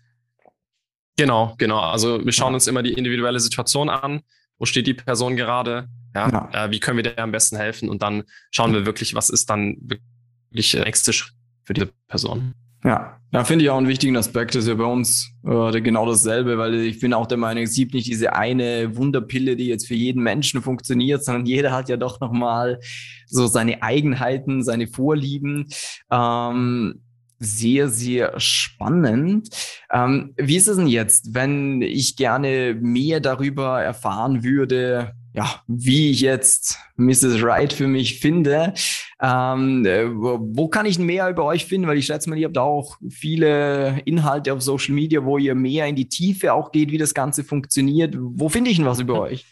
Genau, 1.16 1.54
genau. 1.59 1.80
Also 1.80 2.25
wir 2.25 2.33
schauen 2.33 2.52
ja. 2.52 2.54
uns 2.54 2.66
immer 2.66 2.83
die 2.83 2.92
individuelle 2.92 3.40
Situation 3.40 3.88
an. 3.88 4.21
Wo 4.59 4.66
steht 4.66 4.87
die 4.87 4.95
Person 4.95 5.37
gerade? 5.37 5.88
Ja, 6.14 6.30
ja. 6.30 6.66
Äh, 6.66 6.71
wie 6.71 6.80
können 6.80 6.97
wir 6.97 7.02
der 7.02 7.18
am 7.18 7.33
besten 7.33 7.56
helfen? 7.56 7.88
Und 7.88 8.02
dann 8.02 8.25
schauen 8.50 8.73
wir 8.73 8.87
wirklich, 8.87 9.14
was 9.14 9.30
ist 9.30 9.50
dann 9.50 9.76
wirklich 9.80 10.71
der 10.73 10.85
nächste 10.85 11.12
Schritt 11.12 11.35
für 11.64 11.75
diese 11.75 11.90
Person. 12.06 12.54
Ja, 12.87 13.19
da 13.33 13.43
finde 13.43 13.64
ich 13.64 13.71
auch 13.71 13.78
einen 13.78 13.88
wichtigen 13.88 14.16
Aspekt, 14.16 14.55
das 14.55 14.62
ist 14.62 14.69
ja 14.69 14.76
bei 14.76 14.85
uns 14.85 15.33
äh, 15.45 15.81
genau 15.81 16.07
dasselbe, 16.07 16.57
weil 16.57 16.75
ich 16.75 17.00
bin 17.00 17.14
auch 17.14 17.26
der 17.26 17.37
Meinung, 17.37 17.64
es 17.64 17.75
gibt 17.75 17.95
nicht 17.95 18.07
diese 18.07 18.35
eine 18.35 18.97
Wunderpille, 18.97 19.57
die 19.57 19.66
jetzt 19.66 19.88
für 19.88 19.97
jeden 19.97 20.23
Menschen 20.23 20.62
funktioniert, 20.62 21.25
sondern 21.25 21.47
jeder 21.47 21.73
hat 21.73 21.88
ja 21.88 21.97
doch 21.97 22.21
nochmal 22.21 22.78
so 23.26 23.49
seine 23.49 23.83
Eigenheiten, 23.83 24.62
seine 24.62 24.87
Vorlieben. 24.87 25.66
Ähm, 26.12 27.02
sehr, 27.40 27.88
sehr 27.88 28.38
spannend. 28.38 29.49
Ähm, 29.93 30.33
wie 30.37 30.57
ist 30.57 30.69
es 30.69 30.76
denn 30.76 30.87
jetzt, 30.87 31.35
wenn 31.35 31.83
ich 31.83 32.14
gerne 32.14 32.78
mehr 32.81 33.19
darüber 33.19 33.83
erfahren 33.83 34.45
würde, 34.45 35.12
ja, 35.37 35.62
wie 35.66 36.12
ich 36.12 36.23
jetzt 36.23 36.78
Mrs. 36.97 37.43
Right 37.43 37.71
für 37.71 37.87
mich 37.87 38.21
finde. 38.21 38.73
Ähm, 39.21 39.85
äh, 39.85 40.07
wo 40.11 40.69
kann 40.69 40.87
ich 40.87 40.99
mehr 40.99 41.28
über 41.28 41.45
euch 41.45 41.66
finden? 41.66 41.87
Weil 41.87 41.99
ich 41.99 42.07
schätze 42.07 42.31
mal, 42.31 42.38
ihr 42.38 42.47
habt 42.47 42.57
auch 42.57 42.97
viele 43.11 44.00
Inhalte 44.07 44.55
auf 44.55 44.62
Social 44.62 44.95
Media, 44.95 45.23
wo 45.23 45.37
ihr 45.37 45.55
mehr 45.55 45.87
in 45.87 45.95
die 45.95 46.09
Tiefe 46.09 46.55
auch 46.55 46.73
geht, 46.73 46.90
wie 46.90 46.97
das 46.97 47.12
Ganze 47.12 47.45
funktioniert. 47.45 48.14
Wo 48.19 48.49
finde 48.49 48.71
ich 48.71 48.78
denn 48.78 48.87
was 48.87 48.99
über 48.99 49.21
euch? 49.21 49.45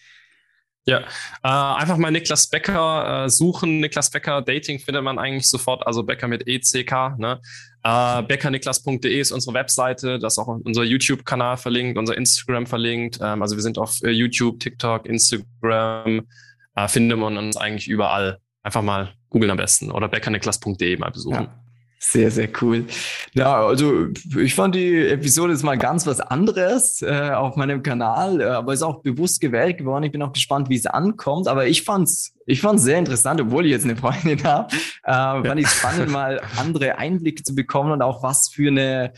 Ja, 0.86 1.00
äh, 1.42 1.80
einfach 1.82 1.98
mal 1.98 2.10
Niklas 2.10 2.48
Becker 2.48 3.24
äh, 3.24 3.28
suchen. 3.28 3.80
Niklas 3.80 4.10
Becker 4.10 4.40
Dating 4.40 4.78
findet 4.78 5.04
man 5.04 5.18
eigentlich 5.18 5.48
sofort, 5.48 5.86
also 5.86 6.02
Becker 6.02 6.28
mit 6.28 6.46
ECK. 6.46 7.18
Ne? 7.18 7.40
Äh, 7.84 8.22
beckerniklas.de 8.22 9.20
ist 9.20 9.30
unsere 9.30 9.54
Webseite, 9.54 10.18
da 10.18 10.26
ist 10.26 10.38
auch 10.38 10.48
unser 10.48 10.84
YouTube-Kanal 10.84 11.58
verlinkt, 11.58 11.98
unser 11.98 12.16
Instagram 12.16 12.66
verlinkt. 12.66 13.18
Ähm, 13.20 13.42
also 13.42 13.56
wir 13.56 13.62
sind 13.62 13.76
auf 13.76 14.02
äh, 14.02 14.10
YouTube, 14.10 14.58
TikTok, 14.58 15.04
Instagram, 15.04 16.26
äh, 16.74 16.88
findet 16.88 17.18
man 17.18 17.36
uns 17.36 17.58
eigentlich 17.58 17.86
überall. 17.86 18.38
Einfach 18.62 18.80
mal 18.80 19.12
googeln 19.28 19.50
am 19.50 19.58
besten 19.58 19.90
oder 19.90 20.08
beckerniklas.de 20.08 20.96
mal 20.96 21.10
besuchen. 21.10 21.44
Ja. 21.44 21.63
Sehr, 22.10 22.30
sehr 22.30 22.48
cool. 22.60 22.84
Ja, 23.32 23.64
also 23.66 24.08
ich 24.38 24.54
fand 24.54 24.74
die 24.74 25.08
Episode 25.08 25.52
jetzt 25.52 25.64
mal 25.64 25.78
ganz 25.78 26.06
was 26.06 26.20
anderes 26.20 27.00
äh, 27.02 27.30
auf 27.30 27.56
meinem 27.56 27.82
Kanal, 27.82 28.40
äh, 28.40 28.44
aber 28.44 28.74
ist 28.74 28.82
auch 28.82 29.00
bewusst 29.00 29.40
gewählt 29.40 29.78
geworden. 29.78 30.04
Ich 30.04 30.12
bin 30.12 30.22
auch 30.22 30.32
gespannt, 30.32 30.68
wie 30.68 30.76
es 30.76 30.86
ankommt. 30.86 31.48
Aber 31.48 31.66
ich 31.66 31.82
fand's, 31.82 32.34
ich 32.46 32.60
fand's 32.60 32.84
sehr 32.84 32.98
interessant, 32.98 33.40
obwohl 33.40 33.64
ich 33.64 33.72
jetzt 33.72 33.84
eine 33.84 33.96
Freundin 33.96 34.44
habe. 34.44 34.68
Äh, 35.02 35.48
fand 35.48 35.60
ich 35.60 35.68
spannend, 35.68 36.10
mal 36.10 36.40
andere 36.58 36.98
Einblicke 36.98 37.42
zu 37.42 37.54
bekommen 37.54 37.90
und 37.90 38.02
auch 38.02 38.22
was 38.22 38.50
für 38.50 38.68
eine 38.68 39.14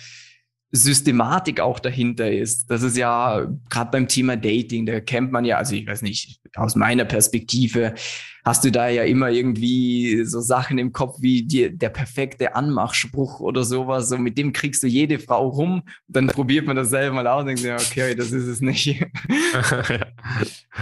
Systematik 0.73 1.61
auch 1.61 1.79
dahinter 1.79 2.31
ist. 2.31 2.71
Das 2.71 2.83
ist 2.83 2.97
ja 2.97 3.47
gerade 3.71 3.91
beim 3.91 4.09
Thema 4.09 4.37
Dating, 4.37 4.87
da 4.87 5.01
kennt 5.01 5.33
man 5.33 5.45
ja, 5.45 5.59
also 5.59 5.75
ich 5.75 5.87
weiß 5.87 6.03
nicht, 6.03 6.41
aus 6.55 6.75
meiner 6.75 7.05
Perspektive 7.05 7.95
hast 8.45 8.65
du 8.65 8.71
da 8.71 8.89
ja 8.89 9.03
immer 9.03 9.29
irgendwie 9.31 10.25
so 10.25 10.41
Sachen 10.41 10.79
im 10.79 10.93
Kopf 10.93 11.17
wie 11.21 11.43
die, 11.43 11.77
der 11.77 11.89
perfekte 11.89 12.55
Anmachspruch 12.55 13.41
oder 13.41 13.65
sowas. 13.65 14.09
So 14.09 14.19
mit 14.19 14.39
dem 14.39 14.53
kriegst 14.53 14.85
du 14.85 14.87
jede 14.87 15.19
Frau 15.19 15.49
rum. 15.49 15.83
Dann 16.07 16.29
probiert 16.29 16.65
man 16.65 16.77
das 16.77 16.91
selber 16.91 17.17
mal 17.17 17.27
aus 17.27 17.41
und 17.41 17.47
denkt, 17.49 17.63
ja, 17.63 17.75
okay, 17.75 18.15
das 18.15 18.31
ist 18.31 18.47
es 18.47 18.61
nicht. 18.61 18.87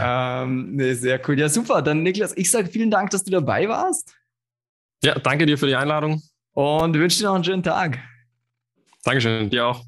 ähm, 0.00 0.76
nee, 0.76 0.92
sehr 0.92 1.18
cool. 1.26 1.38
Ja, 1.38 1.48
super. 1.48 1.80
Dann 1.80 2.02
Niklas, 2.02 2.36
ich 2.36 2.50
sage 2.50 2.68
vielen 2.68 2.90
Dank, 2.90 3.10
dass 3.10 3.24
du 3.24 3.30
dabei 3.30 3.66
warst. 3.66 4.14
Ja, 5.02 5.18
danke 5.18 5.46
dir 5.46 5.56
für 5.56 5.66
die 5.66 5.76
Einladung. 5.76 6.22
Und 6.52 6.94
wünsche 6.94 7.18
dir 7.18 7.24
noch 7.24 7.34
einen 7.34 7.44
schönen 7.44 7.62
Tag. 7.62 7.98
Dankeschön, 9.04 9.50
dir 9.50 9.66
auch. 9.66 9.84